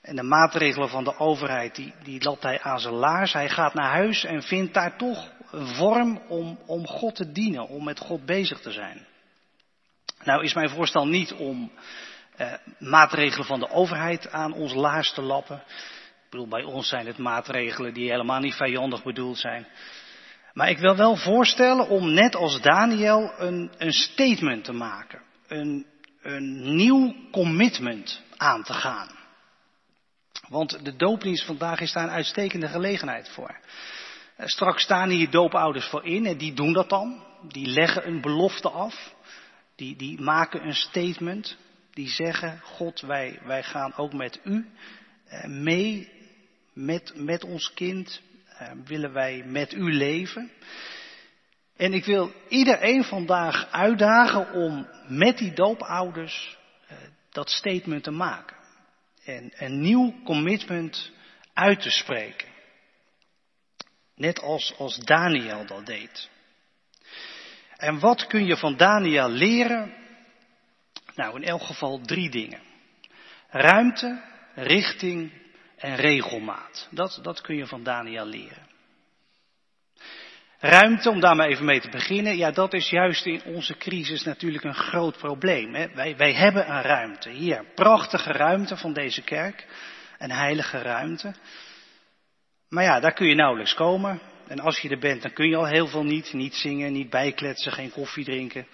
En 0.00 0.16
de 0.16 0.22
maatregelen 0.22 0.88
van 0.88 1.04
de 1.04 1.18
overheid, 1.18 1.74
die, 1.74 1.94
die 2.02 2.24
laat 2.24 2.42
hij 2.42 2.60
aan 2.60 2.80
zijn 2.80 2.94
laars. 2.94 3.32
Hij 3.32 3.48
gaat 3.48 3.74
naar 3.74 3.90
huis 3.90 4.24
en 4.24 4.42
vindt 4.42 4.74
daar 4.74 4.96
toch 4.96 5.30
een 5.50 5.66
vorm 5.66 6.22
om, 6.28 6.58
om 6.66 6.86
God 6.86 7.14
te 7.14 7.32
dienen, 7.32 7.68
om 7.68 7.84
met 7.84 7.98
God 7.98 8.26
bezig 8.26 8.60
te 8.60 8.70
zijn. 8.72 9.06
Nou 10.22 10.44
is 10.44 10.54
mijn 10.54 10.70
voorstel 10.70 11.06
niet 11.06 11.32
om 11.32 11.72
eh, 12.36 12.52
maatregelen 12.78 13.46
van 13.46 13.60
de 13.60 13.70
overheid 13.70 14.30
aan 14.32 14.52
ons 14.52 14.74
laars 14.74 15.12
te 15.12 15.22
lappen. 15.22 15.62
Ik 16.24 16.30
bedoel, 16.30 16.48
bij 16.48 16.64
ons 16.64 16.88
zijn 16.88 17.06
het 17.06 17.18
maatregelen 17.18 17.94
die 17.94 18.10
helemaal 18.10 18.40
niet 18.40 18.54
vijandig 18.54 19.02
bedoeld 19.02 19.38
zijn. 19.38 19.66
Maar 20.52 20.70
ik 20.70 20.78
wil 20.78 20.96
wel 20.96 21.16
voorstellen 21.16 21.88
om 21.88 22.12
net 22.12 22.36
als 22.36 22.60
Daniel 22.60 23.32
een, 23.38 23.70
een 23.78 23.92
statement 23.92 24.64
te 24.64 24.72
maken. 24.72 25.22
Een, 25.48 25.86
een 26.22 26.76
nieuw 26.76 27.14
commitment 27.30 28.22
aan 28.36 28.62
te 28.62 28.72
gaan. 28.72 29.18
Want 30.48 30.84
de 30.84 30.96
doopdienst 30.96 31.44
vandaag 31.44 31.80
is 31.80 31.92
daar 31.92 32.04
een 32.04 32.10
uitstekende 32.10 32.68
gelegenheid 32.68 33.28
voor. 33.28 33.58
Eh, 34.36 34.46
straks 34.46 34.82
staan 34.82 35.08
hier 35.08 35.30
doopouders 35.30 35.86
voor 35.86 36.04
in 36.04 36.26
en 36.26 36.38
die 36.38 36.52
doen 36.52 36.72
dat 36.72 36.88
dan. 36.88 37.24
Die 37.42 37.66
leggen 37.66 38.06
een 38.06 38.20
belofte 38.20 38.70
af. 38.70 39.14
Die, 39.76 39.96
die 39.96 40.20
maken 40.20 40.66
een 40.66 40.74
statement. 40.74 41.56
Die 41.92 42.08
zeggen, 42.08 42.60
God, 42.64 43.00
wij, 43.00 43.38
wij 43.44 43.62
gaan 43.62 43.94
ook 43.96 44.12
met 44.12 44.40
u 44.44 44.66
eh, 45.24 45.44
mee, 45.44 46.08
met, 46.72 47.12
met 47.16 47.44
ons 47.44 47.72
kind, 47.74 48.20
willen 48.84 49.12
wij 49.12 49.42
met 49.46 49.72
u 49.72 49.92
leven. 49.92 50.50
En 51.76 51.92
ik 51.92 52.04
wil 52.04 52.32
iedereen 52.48 53.04
vandaag 53.04 53.72
uitdagen 53.72 54.52
om 54.52 54.88
met 55.08 55.38
die 55.38 55.52
doopouders 55.52 56.58
eh, 56.86 56.96
dat 57.30 57.50
statement 57.50 58.02
te 58.02 58.10
maken. 58.10 58.56
En 59.24 59.52
een 59.54 59.80
nieuw 59.80 60.22
commitment 60.24 61.12
uit 61.52 61.80
te 61.80 61.90
spreken. 61.90 62.48
Net 64.14 64.40
als, 64.40 64.74
als 64.78 64.96
Daniel 64.96 65.66
dat 65.66 65.86
deed. 65.86 66.30
En 67.76 67.98
wat 67.98 68.26
kun 68.26 68.46
je 68.46 68.56
van 68.56 68.76
Daniel 68.76 69.28
leren? 69.28 69.94
Nou, 71.14 71.36
in 71.36 71.44
elk 71.44 71.62
geval 71.62 72.00
drie 72.00 72.30
dingen. 72.30 72.60
Ruimte, 73.48 74.22
richting 74.54 75.39
en 75.80 75.96
regelmaat. 75.96 76.88
Dat, 76.90 77.18
dat 77.22 77.40
kun 77.40 77.56
je 77.56 77.66
van 77.66 77.82
Daniel 77.82 78.26
leren. 78.26 78.68
Ruimte, 80.58 81.10
om 81.10 81.20
daar 81.20 81.36
maar 81.36 81.48
even 81.48 81.64
mee 81.64 81.80
te 81.80 81.88
beginnen, 81.88 82.36
ja, 82.36 82.50
dat 82.50 82.72
is 82.72 82.90
juist 82.90 83.26
in 83.26 83.42
onze 83.44 83.76
crisis 83.76 84.22
natuurlijk 84.22 84.64
een 84.64 84.74
groot 84.74 85.16
probleem. 85.16 85.74
Hè? 85.74 85.94
Wij, 85.94 86.16
wij 86.16 86.32
hebben 86.32 86.70
een 86.70 86.82
ruimte. 86.82 87.30
Hier, 87.30 87.64
prachtige 87.74 88.32
ruimte 88.32 88.76
van 88.76 88.92
deze 88.92 89.22
kerk. 89.22 89.66
Een 90.18 90.30
heilige 90.30 90.78
ruimte. 90.78 91.34
Maar 92.68 92.84
ja, 92.84 93.00
daar 93.00 93.12
kun 93.12 93.26
je 93.26 93.34
nauwelijks 93.34 93.74
komen. 93.74 94.20
En 94.46 94.60
als 94.60 94.78
je 94.78 94.88
er 94.88 94.98
bent, 94.98 95.22
dan 95.22 95.32
kun 95.32 95.48
je 95.48 95.56
al 95.56 95.66
heel 95.66 95.86
veel 95.86 96.04
niet. 96.04 96.32
Niet 96.32 96.54
zingen, 96.54 96.92
niet 96.92 97.10
bijkletsen, 97.10 97.72
geen 97.72 97.90
koffie 97.90 98.24
drinken. 98.24 98.66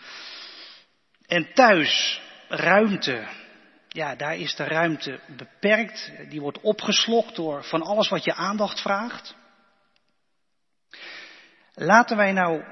En 1.27 1.53
thuis, 1.55 2.21
ruimte, 2.49 3.27
ja, 3.97 4.15
daar 4.15 4.37
is 4.37 4.55
de 4.55 4.65
ruimte 4.65 5.21
beperkt. 5.37 6.13
Die 6.29 6.41
wordt 6.41 6.61
opgeslokt 6.61 7.37
door 7.37 7.65
van 7.65 7.83
alles 7.83 8.09
wat 8.09 8.25
je 8.25 8.35
aandacht 8.35 8.81
vraagt. 8.81 9.35
Laten 11.75 12.17
wij 12.17 12.33
nou 12.33 12.65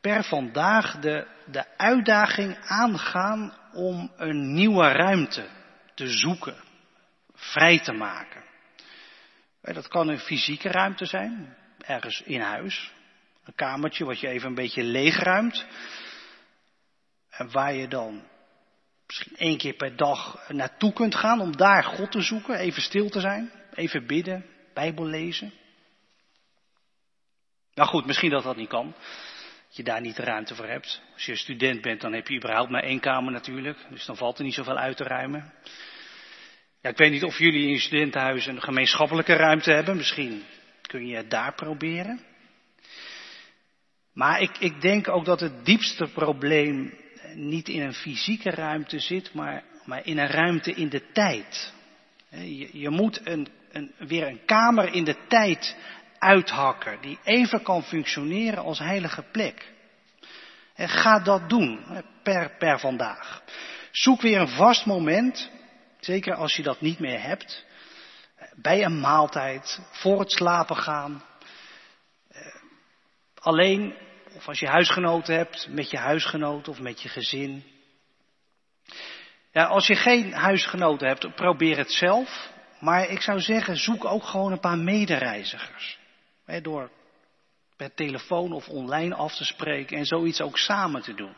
per 0.00 0.24
vandaag 0.24 0.98
de, 0.98 1.26
de 1.46 1.76
uitdaging 1.76 2.56
aangaan 2.60 3.56
om 3.72 4.12
een 4.16 4.54
nieuwe 4.54 4.88
ruimte 4.88 5.48
te 5.94 6.08
zoeken, 6.08 6.56
vrij 7.34 7.78
te 7.78 7.92
maken. 7.92 8.42
Dat 9.60 9.88
kan 9.88 10.08
een 10.08 10.18
fysieke 10.18 10.68
ruimte 10.68 11.04
zijn, 11.04 11.56
ergens 11.78 12.22
in 12.22 12.40
huis. 12.40 12.92
Een 13.44 13.54
kamertje 13.54 14.04
wat 14.04 14.20
je 14.20 14.28
even 14.28 14.48
een 14.48 14.54
beetje 14.54 14.82
leegruimt. 14.82 15.66
En 17.30 17.50
waar 17.50 17.74
je 17.74 17.88
dan 17.88 18.22
misschien 19.08 19.36
één 19.36 19.58
keer 19.58 19.74
per 19.74 19.96
dag 19.96 20.48
naartoe 20.48 20.92
kunt 20.92 21.14
gaan 21.14 21.40
om 21.40 21.56
daar 21.56 21.84
God 21.84 22.10
te 22.10 22.20
zoeken, 22.20 22.58
even 22.58 22.82
stil 22.82 23.08
te 23.08 23.20
zijn, 23.20 23.50
even 23.74 24.06
bidden, 24.06 24.46
Bijbel 24.74 25.06
lezen. 25.06 25.52
Nou 27.74 27.88
goed, 27.88 28.06
misschien 28.06 28.30
dat 28.30 28.42
dat 28.42 28.56
niet 28.56 28.68
kan. 28.68 28.94
Dat 29.66 29.76
je 29.76 29.82
daar 29.82 30.00
niet 30.00 30.16
de 30.16 30.22
ruimte 30.22 30.54
voor 30.54 30.66
hebt. 30.66 31.02
Als 31.14 31.26
je 31.26 31.36
student 31.36 31.80
bent, 31.80 32.00
dan 32.00 32.12
heb 32.12 32.28
je 32.28 32.36
überhaupt 32.36 32.70
maar 32.70 32.82
één 32.82 33.00
kamer 33.00 33.32
natuurlijk. 33.32 33.78
Dus 33.90 34.04
dan 34.04 34.16
valt 34.16 34.38
er 34.38 34.44
niet 34.44 34.54
zoveel 34.54 34.78
uit 34.78 34.96
te 34.96 35.04
ruimen. 35.04 35.52
Ja, 36.80 36.90
ik 36.90 36.96
weet 36.96 37.10
niet 37.10 37.24
of 37.24 37.38
jullie 37.38 37.68
in 37.68 37.80
studentenhuis 37.80 38.46
een 38.46 38.62
gemeenschappelijke 38.62 39.34
ruimte 39.34 39.72
hebben. 39.72 39.96
Misschien 39.96 40.44
kun 40.82 41.06
je 41.06 41.16
het 41.16 41.30
daar 41.30 41.54
proberen. 41.54 42.20
Maar 44.12 44.40
ik, 44.40 44.58
ik 44.58 44.80
denk 44.80 45.08
ook 45.08 45.24
dat 45.24 45.40
het 45.40 45.64
diepste 45.64 46.06
probleem 46.06 46.94
niet 47.34 47.68
in 47.68 47.82
een 47.82 47.94
fysieke 47.94 48.50
ruimte 48.50 48.98
zit, 48.98 49.34
maar, 49.34 49.62
maar 49.84 50.06
in 50.06 50.18
een 50.18 50.30
ruimte 50.30 50.72
in 50.72 50.88
de 50.88 51.02
tijd. 51.12 51.72
Je, 52.30 52.78
je 52.78 52.90
moet 52.90 53.20
een, 53.24 53.48
een, 53.72 53.92
weer 53.98 54.26
een 54.26 54.44
kamer 54.44 54.92
in 54.92 55.04
de 55.04 55.16
tijd 55.28 55.76
uithakken 56.18 57.00
die 57.00 57.18
even 57.24 57.62
kan 57.62 57.82
functioneren 57.82 58.62
als 58.62 58.78
heilige 58.78 59.22
plek. 59.22 59.72
En 60.74 60.88
ga 60.88 61.20
dat 61.20 61.48
doen 61.48 62.02
per, 62.22 62.56
per 62.58 62.80
vandaag. 62.80 63.42
Zoek 63.90 64.20
weer 64.20 64.40
een 64.40 64.48
vast 64.48 64.86
moment, 64.86 65.50
zeker 66.00 66.34
als 66.34 66.56
je 66.56 66.62
dat 66.62 66.80
niet 66.80 66.98
meer 66.98 67.22
hebt, 67.22 67.64
bij 68.54 68.84
een 68.84 69.00
maaltijd, 69.00 69.80
voor 69.90 70.20
het 70.20 70.32
slapen 70.32 70.76
gaan. 70.76 71.22
Alleen, 73.34 73.94
of 74.34 74.48
als 74.48 74.60
je 74.60 74.66
huisgenoten 74.66 75.34
hebt, 75.34 75.68
met 75.70 75.90
je 75.90 75.96
huisgenoten 75.96 76.72
of 76.72 76.80
met 76.80 77.02
je 77.02 77.08
gezin. 77.08 77.64
Ja, 79.52 79.64
als 79.64 79.86
je 79.86 79.96
geen 79.96 80.32
huisgenoten 80.32 81.08
hebt, 81.08 81.34
probeer 81.34 81.76
het 81.76 81.92
zelf. 81.92 82.50
Maar 82.80 83.08
ik 83.08 83.20
zou 83.20 83.40
zeggen, 83.40 83.76
zoek 83.76 84.04
ook 84.04 84.24
gewoon 84.24 84.52
een 84.52 84.60
paar 84.60 84.78
medereizigers. 84.78 85.98
door 86.62 86.90
per 87.76 87.94
telefoon 87.94 88.52
of 88.52 88.68
online 88.68 89.14
af 89.14 89.36
te 89.36 89.44
spreken 89.44 89.96
en 89.96 90.06
zoiets 90.06 90.40
ook 90.40 90.58
samen 90.58 91.02
te 91.02 91.14
doen. 91.14 91.34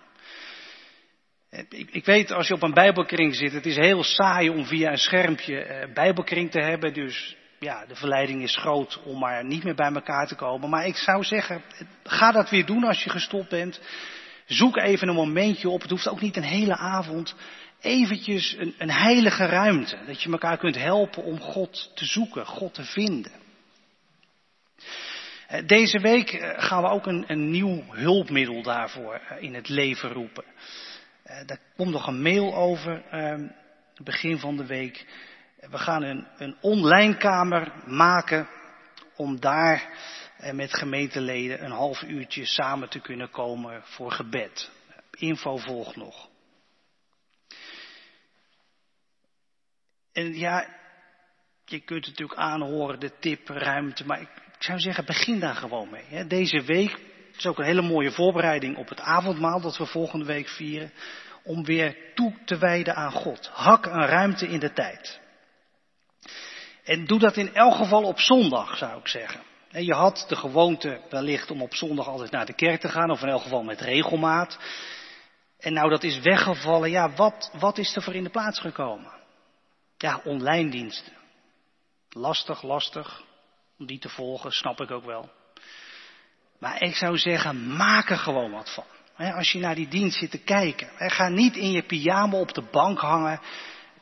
Ik, 1.50 1.90
ik, 1.90 2.04
weet, 2.04 2.32
als 2.32 2.48
je 2.48 2.54
op 2.54 2.62
een 2.62 2.74
bijbelkring 2.74 3.34
zit, 3.34 3.52
het 3.52 3.66
is 3.66 3.76
heel 3.76 4.02
saai 4.02 4.48
om 4.48 4.66
via 4.66 4.90
een 4.90 4.98
schermpje 4.98 5.62
eh, 5.62 5.92
bijbelkring 5.92 6.50
te 6.50 6.60
hebben. 6.60 6.94
Dus 6.94 7.36
ja, 7.60 7.86
de 7.86 7.94
verleiding 7.94 8.42
is 8.42 8.56
groot 8.56 9.00
om 9.04 9.18
maar 9.18 9.44
niet 9.44 9.64
meer 9.64 9.74
bij 9.74 9.92
elkaar 9.92 10.26
te 10.26 10.34
komen. 10.34 10.70
Maar 10.70 10.86
ik 10.86 10.96
zou 10.96 11.24
zeggen, 11.24 11.62
ga 12.02 12.32
dat 12.32 12.50
weer 12.50 12.66
doen 12.66 12.84
als 12.84 13.04
je 13.04 13.10
gestopt 13.10 13.48
bent. 13.48 13.80
Zoek 14.46 14.76
even 14.76 15.08
een 15.08 15.14
momentje 15.14 15.68
op. 15.68 15.80
Het 15.80 15.90
hoeft 15.90 16.08
ook 16.08 16.20
niet 16.20 16.36
een 16.36 16.42
hele 16.42 16.76
avond. 16.76 17.34
Eventjes 17.80 18.56
een, 18.58 18.74
een 18.78 18.90
heilige 18.90 19.46
ruimte. 19.46 19.98
Dat 20.06 20.22
je 20.22 20.30
elkaar 20.30 20.58
kunt 20.58 20.76
helpen 20.76 21.22
om 21.22 21.40
God 21.40 21.90
te 21.94 22.04
zoeken, 22.04 22.46
God 22.46 22.74
te 22.74 22.84
vinden. 22.84 23.32
Eh, 25.48 25.66
deze 25.66 25.98
week 25.98 26.32
eh, 26.32 26.64
gaan 26.64 26.82
we 26.82 26.88
ook 26.88 27.06
een, 27.06 27.24
een 27.26 27.50
nieuw 27.50 27.84
hulpmiddel 27.88 28.62
daarvoor 28.62 29.14
eh, 29.14 29.42
in 29.42 29.54
het 29.54 29.68
leven 29.68 30.12
roepen. 30.12 30.44
Daar 31.46 31.60
komt 31.76 31.90
nog 31.90 32.06
een 32.06 32.22
mail 32.22 32.54
over, 32.54 33.02
ehm, 33.10 33.46
begin 34.02 34.38
van 34.38 34.56
de 34.56 34.66
week. 34.66 35.06
We 35.68 35.78
gaan 35.78 36.02
een, 36.02 36.26
een 36.36 36.56
online 36.60 37.16
kamer 37.16 37.72
maken 37.86 38.48
om 39.16 39.40
daar 39.40 39.88
met 40.52 40.74
gemeenteleden 40.74 41.64
een 41.64 41.70
half 41.70 42.02
uurtje 42.02 42.44
samen 42.44 42.88
te 42.88 43.00
kunnen 43.00 43.30
komen 43.30 43.82
voor 43.84 44.12
gebed. 44.12 44.70
Info 45.10 45.56
volgt 45.56 45.96
nog. 45.96 46.28
En 50.12 50.38
ja, 50.38 50.66
je 51.64 51.80
kunt 51.80 52.06
natuurlijk 52.06 52.38
aanhoren 52.38 53.00
de 53.00 53.18
tip 53.18 53.48
ruimte, 53.48 54.06
maar 54.06 54.20
ik, 54.20 54.28
ik 54.56 54.62
zou 54.62 54.78
zeggen, 54.78 55.04
begin 55.04 55.40
daar 55.40 55.54
gewoon 55.54 55.90
mee. 55.90 56.26
Deze 56.26 56.62
week 56.62 56.98
is 57.36 57.46
ook 57.46 57.58
een 57.58 57.64
hele 57.64 57.82
mooie 57.82 58.10
voorbereiding 58.10 58.76
op 58.76 58.88
het 58.88 59.00
avondmaal 59.00 59.60
dat 59.60 59.76
we 59.76 59.86
volgende 59.86 60.24
week 60.24 60.48
vieren. 60.48 60.92
Om 61.42 61.64
weer 61.64 61.96
toe 62.14 62.34
te 62.44 62.58
wijden 62.58 62.94
aan 62.94 63.12
God. 63.12 63.48
Hak 63.52 63.86
een 63.86 64.06
ruimte 64.06 64.48
in 64.48 64.60
de 64.60 64.72
tijd. 64.72 65.19
En 66.84 67.06
doe 67.06 67.18
dat 67.18 67.36
in 67.36 67.54
elk 67.54 67.74
geval 67.74 68.02
op 68.02 68.20
zondag, 68.20 68.76
zou 68.76 68.98
ik 68.98 69.08
zeggen. 69.08 69.40
Je 69.68 69.94
had 69.94 70.24
de 70.28 70.36
gewoonte 70.36 71.00
wellicht 71.10 71.50
om 71.50 71.62
op 71.62 71.74
zondag 71.74 72.06
altijd 72.06 72.30
naar 72.30 72.46
de 72.46 72.54
kerk 72.54 72.80
te 72.80 72.88
gaan, 72.88 73.10
of 73.10 73.22
in 73.22 73.28
elk 73.28 73.42
geval 73.42 73.62
met 73.62 73.80
regelmaat. 73.80 74.58
En 75.58 75.72
nou, 75.72 75.90
dat 75.90 76.02
is 76.02 76.18
weggevallen. 76.18 76.90
Ja, 76.90 77.14
wat, 77.14 77.50
wat 77.58 77.78
is 77.78 77.96
er 77.96 78.02
voor 78.02 78.14
in 78.14 78.24
de 78.24 78.30
plaats 78.30 78.60
gekomen? 78.60 79.12
Ja, 79.96 80.20
online 80.24 80.70
diensten. 80.70 81.12
Lastig, 82.08 82.62
lastig 82.62 83.22
om 83.78 83.86
die 83.86 83.98
te 83.98 84.08
volgen, 84.08 84.50
snap 84.50 84.80
ik 84.80 84.90
ook 84.90 85.04
wel. 85.04 85.30
Maar 86.58 86.82
ik 86.82 86.94
zou 86.94 87.18
zeggen, 87.18 87.76
maak 87.76 88.10
er 88.10 88.18
gewoon 88.18 88.50
wat 88.50 88.74
van. 88.74 88.84
Als 89.34 89.52
je 89.52 89.58
naar 89.58 89.74
die 89.74 89.88
dienst 89.88 90.18
zit 90.18 90.30
te 90.30 90.38
kijken. 90.38 90.88
Ga 90.96 91.28
niet 91.28 91.56
in 91.56 91.70
je 91.70 91.82
pyjama 91.82 92.38
op 92.38 92.54
de 92.54 92.62
bank 92.70 92.98
hangen. 92.98 93.40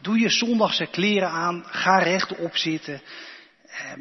Doe 0.00 0.18
je 0.18 0.28
zondagse 0.28 0.86
kleren 0.86 1.28
aan. 1.28 1.64
Ga 1.66 1.98
rechtop 1.98 2.56
zitten. 2.56 3.02
Ehm, 3.66 4.00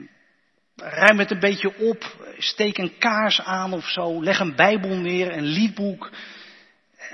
ruim 0.76 1.20
het 1.20 1.32
een 1.32 1.40
beetje 1.40 1.78
op. 1.78 2.16
Steek 2.38 2.78
een 2.78 2.98
kaars 2.98 3.42
aan 3.42 3.74
of 3.74 3.88
zo. 3.90 4.24
Leg 4.24 4.40
een 4.40 4.56
bijbel 4.56 4.96
neer, 4.96 5.32
een 5.32 5.46
liedboek. 5.46 6.12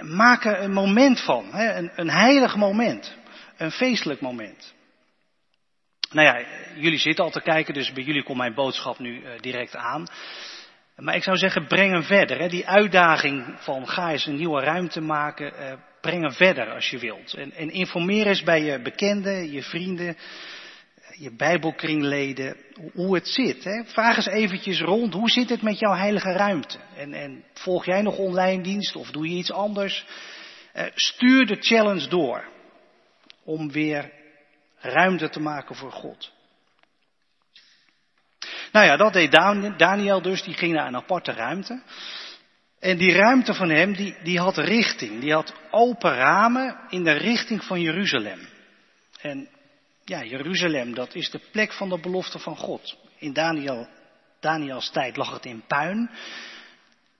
Maak 0.02 0.46
er 0.46 0.60
een 0.60 0.74
moment 0.74 1.22
van. 1.22 1.54
Een, 1.54 2.10
heilig 2.10 2.56
moment. 2.56 3.16
Een 3.58 3.72
feestelijk 3.72 4.22
moment. 4.22 4.74
Nou 6.12 6.28
ja, 6.28 6.46
jullie 6.76 7.00
zitten 7.00 7.24
al 7.24 7.32
te 7.32 7.42
kijken, 7.42 7.74
dus 7.74 7.92
bij 7.94 8.04
jullie 8.04 8.24
komt 8.24 8.38
mijn 8.38 8.54
boodschap 8.54 9.00
nu 9.00 9.22
uh, 9.22 9.30
direct 9.40 9.76
aan. 9.76 10.08
Maar 10.96 11.16
ik 11.16 11.24
zou 11.24 11.38
zeggen, 11.38 11.68
breng 11.68 11.92
hem 11.92 12.04
verder. 12.04 12.50
Die 12.50 12.68
uitdaging 12.68 13.56
van 13.60 13.88
ga 13.88 14.12
eens 14.12 14.26
een 14.26 14.36
nieuwe 14.36 14.62
ruimte 14.62 15.02
maken, 15.02 15.54
uh, 15.60 15.74
breng 16.04 16.22
hem 16.22 16.34
verder 16.34 16.74
als 16.74 16.90
je 16.90 17.00
wilt. 17.00 17.34
En, 17.34 17.52
en, 17.52 17.70
informeer 17.70 18.28
eens 18.28 18.44
bij 18.44 18.64
je 18.64 18.82
bekenden, 18.82 19.52
je 19.52 19.62
vrienden, 19.62 20.18
je 21.18 21.36
bijbelkringleden, 21.36 22.58
hoe 22.94 23.16
het 23.16 23.28
zit. 23.28 23.64
Hè. 23.64 23.84
Vraag 23.86 24.16
eens 24.16 24.26
eventjes 24.26 24.82
rond, 24.82 25.14
hoe 25.14 25.30
zit 25.30 25.50
het 25.50 25.62
met 25.62 25.80
jouw 25.80 25.94
heilige 25.94 26.32
ruimte? 26.32 26.78
En, 26.96 27.14
en 27.14 27.44
volg 27.54 27.86
jij 27.86 28.02
nog 28.02 28.18
online 28.18 28.64
dienst 28.64 28.96
of 28.96 29.12
doe 29.12 29.30
je 29.30 29.36
iets 29.36 29.52
anders? 29.52 30.06
Uh, 30.76 30.84
stuur 30.96 31.46
de 31.46 31.58
challenge 31.60 32.08
door 32.08 32.48
om 33.44 33.72
weer 33.72 34.12
ruimte 34.80 35.30
te 35.30 35.40
maken 35.40 35.76
voor 35.76 35.92
God. 35.92 36.32
Nou 38.72 38.86
ja, 38.86 38.98
dat 38.98 39.14
deed 39.14 39.32
Daniel 39.78 40.22
dus, 40.22 40.44
die 40.44 40.54
ging 40.54 40.74
naar 40.74 40.88
een 40.88 40.96
aparte 40.96 41.32
ruimte. 41.32 41.82
En 42.84 42.98
die 42.98 43.14
ruimte 43.14 43.54
van 43.54 43.70
hem, 43.70 43.94
die, 43.94 44.16
die 44.24 44.40
had 44.40 44.58
richting. 44.58 45.20
Die 45.20 45.34
had 45.34 45.54
open 45.72 46.16
ramen 46.16 46.80
in 46.90 47.04
de 47.04 47.12
richting 47.12 47.64
van 47.64 47.82
Jeruzalem. 47.82 48.48
En 49.22 49.50
ja, 50.06 50.24
Jeruzalem, 50.24 50.94
dat 50.94 51.16
is 51.16 51.30
de 51.30 51.42
plek 51.52 51.74
van 51.74 51.90
de 51.90 52.00
belofte 52.00 52.40
van 52.40 52.58
God. 52.58 52.98
In 53.18 53.34
Daniel, 53.34 53.88
Daniels 54.40 54.90
tijd 54.90 55.18
lag 55.18 55.34
het 55.34 55.46
in 55.46 55.64
puin. 55.68 56.10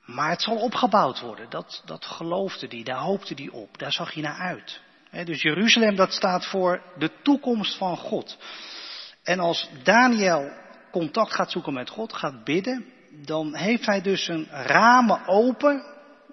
Maar 0.06 0.30
het 0.30 0.42
zal 0.42 0.56
opgebouwd 0.56 1.20
worden. 1.20 1.50
Dat, 1.50 1.82
dat 1.86 2.06
geloofde 2.06 2.68
hij, 2.70 2.84
daar 2.84 3.00
hoopte 3.00 3.34
hij 3.34 3.50
op, 3.50 3.78
daar 3.78 3.92
zag 3.92 4.14
hij 4.14 4.24
naar 4.24 4.38
uit 4.38 4.82
dus 5.24 5.42
Jeruzalem, 5.42 5.96
dat 5.96 6.14
staat 6.14 6.46
voor 6.46 6.82
de 6.98 7.12
toekomst 7.22 7.78
van 7.78 7.98
God. 7.98 8.38
En 9.24 9.40
als 9.40 9.70
Daniel 9.84 10.52
contact 10.92 11.34
gaat 11.34 11.52
zoeken 11.52 11.74
met 11.74 11.90
God, 11.90 12.14
gaat 12.14 12.44
bidden, 12.44 12.86
dan 13.16 13.56
heeft 13.56 13.86
hij 13.86 14.02
dus 14.02 14.28
een 14.28 14.48
ramen 14.52 15.28
open 15.28 15.84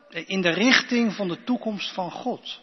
in 0.09 0.41
de 0.41 0.51
richting 0.51 1.15
van 1.15 1.29
de 1.29 1.45
toekomst 1.45 1.95
van 1.95 2.11
God. 2.11 2.61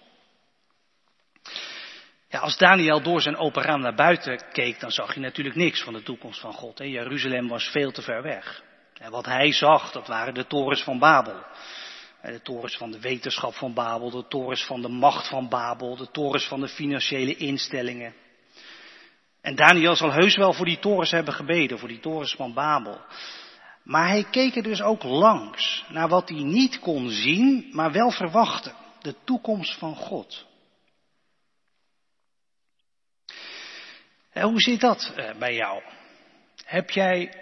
Ja, 2.30 2.40
als 2.40 2.58
Daniel 2.58 3.02
door 3.02 3.22
zijn 3.22 3.38
open 3.38 3.64
raam 3.64 3.82
naar 3.82 3.96
buiten 3.96 4.42
keek, 4.52 4.80
dan 4.80 4.92
zag 4.92 5.14
hij 5.14 5.24
natuurlijk 5.24 5.56
niks 5.56 5.84
van 5.84 5.94
de 5.94 6.04
toekomst 6.04 6.40
van 6.40 6.54
God. 6.54 6.78
Jeruzalem 6.78 7.48
was 7.48 7.70
veel 7.70 7.92
te 7.92 8.02
ver 8.02 8.22
weg. 8.22 8.64
En 8.94 9.12
wat 9.12 9.26
hij 9.26 9.52
zag, 9.52 9.92
dat 9.92 10.08
waren 10.08 10.34
de 10.34 10.48
torens 10.48 10.84
van 10.84 11.00
Babel. 11.00 11.44
De 12.22 12.42
torens 12.42 12.78
van 12.78 12.92
de 12.92 13.00
wetenschap 13.00 13.54
van 13.54 13.74
Babel, 13.74 14.10
de 14.10 14.28
torens 14.28 14.66
van 14.66 14.82
de 14.82 14.88
macht 14.88 15.28
van 15.28 15.50
Babel, 15.50 15.96
de 15.96 16.12
torens 16.12 16.48
van 16.48 16.62
de 16.62 16.68
financiële 16.68 17.36
instellingen. 17.36 18.14
En 19.42 19.56
Daniel 19.56 19.96
zal 19.96 20.12
heus 20.12 20.36
wel 20.36 20.54
voor 20.54 20.66
die 20.66 20.80
torens 20.80 21.12
hebben 21.12 21.34
gebeden, 21.34 21.80
voor 21.80 21.88
die 21.88 22.00
torens 22.00 22.36
van 22.36 22.54
Babel. 22.54 23.02
Maar 23.88 24.08
hij 24.08 24.24
keek 24.24 24.56
er 24.56 24.64
dus 24.64 24.82
ook 24.82 25.04
langs 25.04 25.86
naar 25.90 26.08
wat 26.08 26.30
hij 26.30 26.44
niet 26.44 26.80
kon 26.80 27.10
zien, 27.10 27.70
maar 27.72 27.92
wel 27.92 28.12
verwachtte. 28.12 28.74
De 29.02 29.16
toekomst 29.24 29.78
van 29.78 29.96
God. 29.96 30.46
En 34.32 34.48
hoe 34.48 34.62
zit 34.62 34.80
dat 34.80 35.14
eh, 35.16 35.38
bij 35.38 35.56
jou? 35.56 35.82
Heb 36.66 36.90
jij 36.90 37.34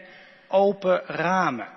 open 0.47 1.01
ramen 1.05 1.69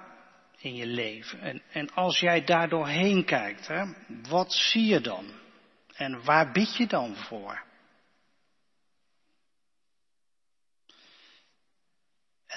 in 0.58 0.74
je 0.74 0.86
leven? 0.86 1.40
En, 1.40 1.62
en 1.72 1.94
als 1.94 2.20
jij 2.20 2.44
daar 2.44 2.68
doorheen 2.68 3.24
kijkt, 3.24 3.66
hè, 3.66 3.84
wat 4.28 4.52
zie 4.52 4.86
je 4.86 5.00
dan? 5.00 5.24
En 5.94 6.24
waar 6.24 6.52
bid 6.52 6.76
je 6.76 6.86
dan 6.86 7.16
voor? 7.16 7.66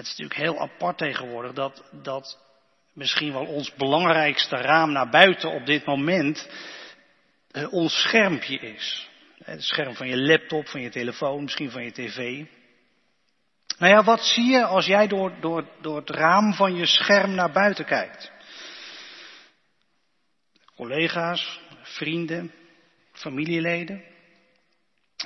Het 0.02 0.10
is 0.10 0.18
natuurlijk 0.18 0.50
heel 0.50 0.60
apart 0.60 0.98
tegenwoordig 0.98 1.54
dat, 1.54 1.84
dat 1.92 2.38
misschien 2.94 3.34
wel 3.34 3.46
ons 3.46 3.74
belangrijkste 3.76 4.56
raam 4.56 4.92
naar 4.92 5.10
buiten 5.10 5.52
op 5.52 5.66
dit 5.66 5.86
moment 5.86 6.50
uh, 7.52 7.74
ons 7.74 8.02
schermpje 8.02 8.60
is. 8.60 9.10
Het 9.44 9.64
scherm 9.64 9.96
van 9.96 10.08
je 10.08 10.18
laptop, 10.18 10.68
van 10.68 10.82
je 10.82 10.90
telefoon, 10.90 11.44
misschien 11.44 11.72
van 11.72 11.84
je 11.84 11.92
tv. 11.92 12.46
Nou 13.78 13.94
ja, 13.94 14.04
wat 14.04 14.22
zie 14.22 14.52
je 14.52 14.66
als 14.66 14.86
jij 14.86 15.08
door, 15.08 15.34
door, 15.40 15.66
door 15.82 15.96
het 15.96 16.10
raam 16.10 16.54
van 16.54 16.76
je 16.76 16.86
scherm 16.86 17.36
naar 17.36 17.52
buiten 17.52 17.86
kijkt? 17.86 18.32
Collega's, 20.76 21.60
vrienden, 21.82 22.54
familieleden. 23.12 24.11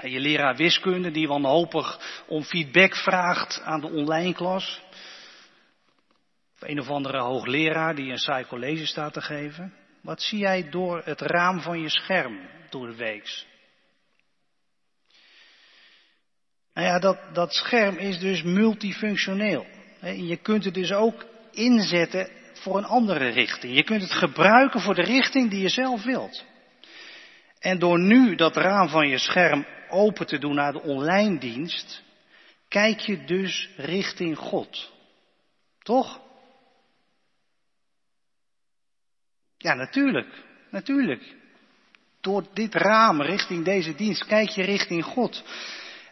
En 0.02 0.12
je 0.12 0.20
leraar 0.20 0.56
wiskunde 0.56 1.12
die 1.12 1.28
wanhopig 1.28 2.00
om 2.28 2.44
feedback 2.44 2.96
vraagt 2.96 3.62
aan 3.62 3.82
de 3.82 3.88
online 3.88 4.34
klas. 4.34 4.82
Of 6.56 6.70
een 6.70 6.80
of 6.80 6.90
andere 6.90 7.20
hoogleraar 7.20 7.96
die 7.96 8.12
een 8.12 8.18
saai 8.18 8.46
college 8.46 8.86
staat 8.86 9.14
te 9.14 9.22
geven. 9.22 9.74
Wat 10.02 10.22
zie 10.22 10.40
jij 10.40 10.70
door 10.70 11.02
het 11.06 11.22
raam 11.22 11.62
van 11.62 11.82
je 11.82 11.90
scherm 11.90 12.50
door 12.70 12.88
de 12.88 12.96
weeks? 12.96 13.46
Nou 16.74 16.88
ja, 16.88 17.00
dat, 17.00 17.18
dat 17.34 17.54
scherm 17.54 17.98
is 17.98 18.20
dus 18.20 18.44
multifunctioneel. 18.44 19.66
Je 20.02 20.38
kunt 20.38 20.66
het 20.66 20.74
dus 20.74 20.92
ook 20.92 21.26
inzetten 21.52 22.30
voor 22.54 22.78
een 22.78 22.86
andere 22.86 23.30
richting. 23.30 23.76
Je 23.76 23.84
kunt 23.84 24.02
het 24.02 24.12
gebruiken 24.12 24.82
voor 24.82 24.96
de 24.96 25.04
richting 25.04 25.50
die 25.50 25.62
je 25.62 25.70
zelf 25.70 26.04
wilt. 26.04 26.46
En 27.60 27.80
door 27.80 28.00
nu 28.00 28.36
dat 28.36 28.56
raam 28.56 28.90
van 28.90 29.08
je 29.08 29.18
scherm 29.18 29.66
open 29.96 30.26
te 30.26 30.38
doen 30.38 30.56
naar 30.56 30.72
de 30.72 30.82
online 30.82 31.38
dienst, 31.38 32.04
kijk 32.68 33.00
je 33.00 33.24
dus 33.24 33.70
richting 33.78 34.38
God. 34.38 34.92
Toch? 35.84 36.20
Ja, 39.58 39.74
natuurlijk. 39.74 40.44
Natuurlijk. 40.72 41.36
Door 42.22 42.46
dit 42.54 42.74
raam 42.74 43.22
richting 43.22 43.66
deze 43.66 43.96
dienst 43.96 44.26
kijk 44.26 44.50
je 44.50 44.64
richting 44.64 45.04
God. 45.04 45.44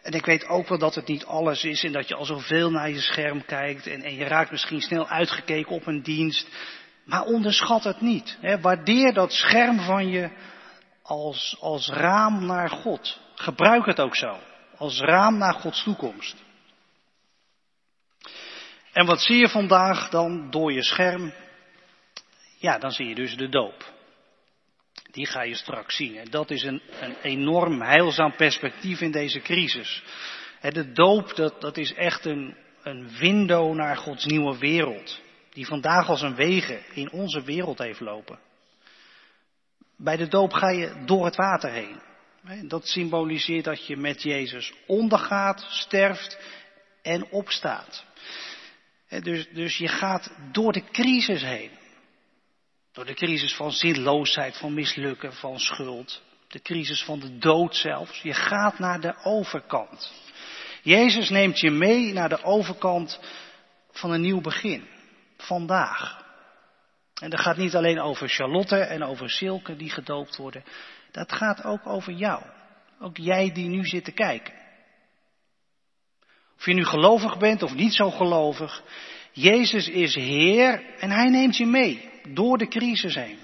En 0.02 0.12
ik 0.12 0.26
weet 0.26 0.46
ook 0.46 0.68
wel 0.68 0.78
dat 0.78 0.94
het 0.94 1.06
niet 1.06 1.24
alles 1.24 1.64
is 1.64 1.84
en 1.84 1.92
dat 1.92 2.08
je 2.08 2.14
al 2.14 2.24
zoveel 2.24 2.70
naar 2.70 2.90
je 2.90 3.00
scherm 3.00 3.44
kijkt 3.44 3.86
en, 3.86 4.02
en 4.02 4.14
je 4.14 4.24
raakt 4.24 4.50
misschien 4.50 4.80
snel 4.80 5.08
uitgekeken 5.08 5.72
op 5.72 5.86
een 5.86 6.02
dienst. 6.02 6.48
Maar 7.04 7.22
onderschat 7.22 7.84
het 7.84 8.00
niet. 8.00 8.36
Hè. 8.40 8.60
Waardeer 8.60 9.14
dat 9.14 9.32
scherm 9.32 9.80
van 9.80 10.08
je 10.08 10.30
als, 11.02 11.56
als 11.60 11.88
raam 11.88 12.46
naar 12.46 12.70
God. 12.70 13.20
Gebruik 13.34 13.86
het 13.86 14.00
ook 14.00 14.16
zo. 14.16 14.38
Als 14.76 15.00
raam 15.00 15.38
naar 15.38 15.54
Gods 15.54 15.82
toekomst. 15.82 16.42
En 18.92 19.06
wat 19.06 19.20
zie 19.20 19.36
je 19.36 19.48
vandaag 19.48 20.08
dan 20.08 20.50
door 20.50 20.72
je 20.72 20.82
scherm? 20.82 21.32
Ja, 22.58 22.78
dan 22.78 22.90
zie 22.90 23.08
je 23.08 23.14
dus 23.14 23.36
de 23.36 23.48
doop. 23.48 23.92
Die 25.10 25.26
ga 25.26 25.42
je 25.42 25.54
straks 25.54 25.96
zien. 25.96 26.16
En 26.16 26.30
dat 26.30 26.50
is 26.50 26.62
een, 26.62 26.82
een 27.00 27.16
enorm 27.22 27.82
heilzaam 27.82 28.36
perspectief 28.36 29.00
in 29.00 29.10
deze 29.10 29.40
crisis. 29.40 30.02
De 30.60 30.92
doop, 30.92 31.34
dat, 31.34 31.60
dat 31.60 31.76
is 31.76 31.94
echt 31.94 32.24
een, 32.24 32.56
een 32.82 33.16
window 33.18 33.74
naar 33.74 33.96
Gods 33.96 34.24
nieuwe 34.24 34.58
wereld. 34.58 35.20
Die 35.52 35.66
vandaag 35.66 36.08
als 36.08 36.22
een 36.22 36.34
wegen 36.34 36.94
in 36.94 37.10
onze 37.10 37.42
wereld 37.42 37.78
heeft 37.78 38.00
lopen. 38.00 38.38
Bij 39.96 40.16
de 40.16 40.28
doop 40.28 40.52
ga 40.52 40.68
je 40.68 41.02
door 41.04 41.24
het 41.24 41.36
water 41.36 41.70
heen. 41.70 42.00
Dat 42.62 42.86
symboliseert 42.86 43.64
dat 43.64 43.86
je 43.86 43.96
met 43.96 44.22
Jezus 44.22 44.72
ondergaat, 44.86 45.66
sterft 45.68 46.38
en 47.02 47.30
opstaat. 47.30 48.04
Dus, 49.08 49.48
dus 49.48 49.76
je 49.76 49.88
gaat 49.88 50.32
door 50.52 50.72
de 50.72 50.84
crisis 50.90 51.42
heen. 51.42 51.70
Door 52.92 53.04
de 53.04 53.14
crisis 53.14 53.54
van 53.54 53.72
zinloosheid, 53.72 54.56
van 54.56 54.74
mislukken, 54.74 55.32
van 55.32 55.58
schuld. 55.58 56.22
De 56.48 56.60
crisis 56.60 57.02
van 57.02 57.20
de 57.20 57.38
dood 57.38 57.76
zelfs. 57.76 58.22
Je 58.22 58.34
gaat 58.34 58.78
naar 58.78 59.00
de 59.00 59.14
overkant. 59.22 60.12
Jezus 60.82 61.28
neemt 61.28 61.60
je 61.60 61.70
mee 61.70 62.12
naar 62.12 62.28
de 62.28 62.42
overkant 62.42 63.20
van 63.90 64.10
een 64.10 64.20
nieuw 64.20 64.40
begin. 64.40 64.88
Vandaag. 65.36 66.24
En 67.20 67.30
dat 67.30 67.40
gaat 67.40 67.56
niet 67.56 67.74
alleen 67.74 68.00
over 68.00 68.28
Charlotte 68.28 68.76
en 68.76 69.04
over 69.04 69.30
Silke 69.30 69.76
die 69.76 69.90
gedoopt 69.90 70.36
worden. 70.36 70.64
Dat 71.14 71.32
gaat 71.32 71.64
ook 71.64 71.86
over 71.86 72.12
jou. 72.12 72.42
Ook 73.00 73.16
jij 73.16 73.52
die 73.52 73.68
nu 73.68 73.84
zit 73.84 74.04
te 74.04 74.12
kijken. 74.12 74.54
Of 76.56 76.66
je 76.66 76.74
nu 76.74 76.84
gelovig 76.84 77.38
bent 77.38 77.62
of 77.62 77.74
niet 77.74 77.94
zo 77.94 78.10
gelovig. 78.10 78.82
Jezus 79.32 79.88
is 79.88 80.14
Heer 80.14 80.84
en 80.98 81.10
Hij 81.10 81.28
neemt 81.28 81.56
je 81.56 81.66
mee 81.66 82.10
door 82.28 82.58
de 82.58 82.68
crisis 82.68 83.14
heen. 83.14 83.38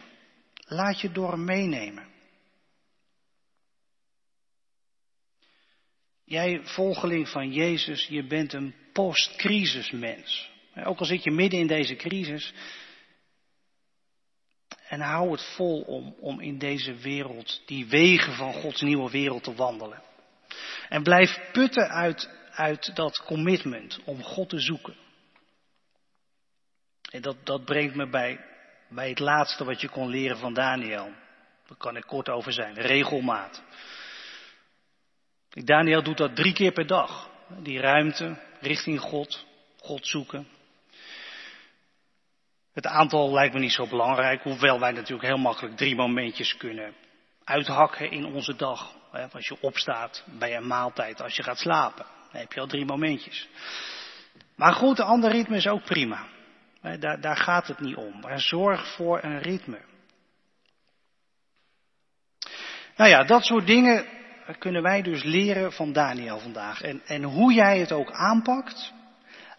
Laat 0.55 1.01
je 1.01 1.13
door 1.13 1.31
hem 1.31 1.45
meenemen. 1.45 2.09
Jij, 6.25 6.61
volgeling 6.63 7.29
van 7.29 7.53
Jezus, 7.53 8.07
je 8.07 8.27
bent 8.27 8.53
een 8.53 8.75
post-crisismens. 8.93 10.51
Ook 10.85 10.99
al 10.99 11.07
zit 11.07 11.25
je 11.25 11.31
midden 11.31 11.61
in 11.61 11.67
deze 11.67 11.97
crisis, 11.97 12.53
en 14.91 15.01
hou 15.01 15.31
het 15.31 15.43
vol 15.55 15.81
om, 15.81 16.15
om 16.21 16.41
in 16.41 16.59
deze 16.59 16.95
wereld, 16.95 17.63
die 17.67 17.87
wegen 17.87 18.33
van 18.33 18.53
Gods 18.53 18.81
nieuwe 18.81 19.11
wereld 19.11 19.45
te 19.45 19.55
wandelen. 19.55 20.03
En 20.89 21.03
blijf 21.03 21.51
putten 21.53 21.89
uit, 21.89 22.31
uit 22.51 22.97
dat 22.97 23.23
commitment 23.25 23.99
om 24.05 24.23
God 24.23 24.49
te 24.49 24.59
zoeken. 24.59 24.95
En 27.11 27.23
dat, 27.23 27.37
dat 27.45 27.65
brengt 27.65 27.95
me 27.95 28.09
bij, 28.09 28.45
bij 28.89 29.09
het 29.09 29.19
laatste 29.19 29.65
wat 29.65 29.81
je 29.81 29.89
kon 29.89 30.09
leren 30.09 30.39
van 30.39 30.55
Daniel. 30.55 31.13
Daar 31.67 31.79
kan 31.79 31.97
ik 31.97 32.05
kort 32.07 32.29
over 32.29 32.53
zijn. 32.53 32.75
Regelmaat. 32.75 33.63
Daniel 35.51 36.03
doet 36.03 36.19
dat 36.19 36.37
drie 36.37 36.53
keer 36.53 36.73
per 36.73 36.87
dag. 36.87 37.31
Die 37.63 37.81
ruimte 37.81 38.37
richting 38.61 39.01
God, 39.01 39.47
God 39.77 40.07
zoeken. 40.07 40.47
Het 42.81 42.91
aantal 42.91 43.33
lijkt 43.33 43.55
me 43.55 43.61
niet 43.61 43.73
zo 43.73 43.87
belangrijk, 43.87 44.43
hoewel 44.43 44.81
wij 44.81 44.93
natuurlijk 44.93 45.29
heel 45.29 45.39
makkelijk 45.39 45.77
drie 45.77 45.97
momentjes 45.97 46.57
kunnen 46.57 46.95
uithakken 47.45 48.11
in 48.11 48.25
onze 48.25 48.57
dag. 48.57 48.95
Als 49.33 49.47
je 49.47 49.57
opstaat 49.61 50.25
bij 50.39 50.57
een 50.57 50.67
maaltijd, 50.67 51.23
als 51.23 51.37
je 51.37 51.43
gaat 51.43 51.59
slapen, 51.59 52.07
dan 52.33 52.41
heb 52.41 52.53
je 52.53 52.61
al 52.61 52.67
drie 52.67 52.85
momentjes. 52.85 53.49
Maar 54.57 54.73
goed, 54.73 54.97
de 54.97 55.03
andere 55.03 55.33
ritme 55.33 55.57
is 55.57 55.67
ook 55.67 55.85
prima. 55.85 56.27
Daar, 56.99 57.21
daar 57.21 57.37
gaat 57.37 57.67
het 57.67 57.81
niet 57.81 57.97
om. 57.97 58.21
Maar 58.21 58.41
zorg 58.41 58.95
voor 58.95 59.25
een 59.25 59.39
ritme. 59.39 59.81
Nou 62.97 63.11
ja, 63.11 63.25
dat 63.25 63.45
soort 63.45 63.67
dingen 63.67 64.07
kunnen 64.59 64.83
wij 64.83 65.03
dus 65.03 65.23
leren 65.23 65.73
van 65.73 65.93
Daniel 65.93 66.39
vandaag. 66.39 66.83
En, 66.83 67.03
en 67.07 67.23
hoe 67.23 67.53
jij 67.53 67.79
het 67.79 67.93
ook 67.93 68.13
aanpakt, 68.13 68.93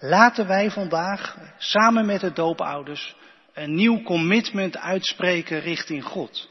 Laten 0.04 0.48
wij 0.48 0.72
vandaag 0.72 1.38
samen 1.58 2.06
met 2.06 2.22
de 2.22 2.32
doopouders 2.34 3.16
een 3.54 3.76
nieuw 3.76 4.02
commitment 4.02 4.78
uitspreken 4.78 5.60
richting 5.60 6.04
God. 6.04 6.50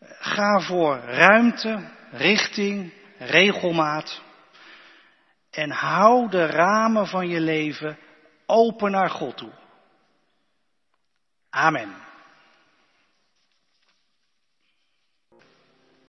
Ga 0.00 0.60
voor 0.60 0.96
ruimte, 0.96 1.90
richting, 2.10 2.92
regelmaat. 3.18 4.22
En 5.50 5.70
hou 5.70 6.30
de 6.30 6.46
ramen 6.46 7.06
van 7.06 7.28
je 7.28 7.40
leven 7.40 7.98
open 8.46 8.90
naar 8.90 9.10
God 9.10 9.36
toe. 9.36 9.52
Amen. 11.50 11.94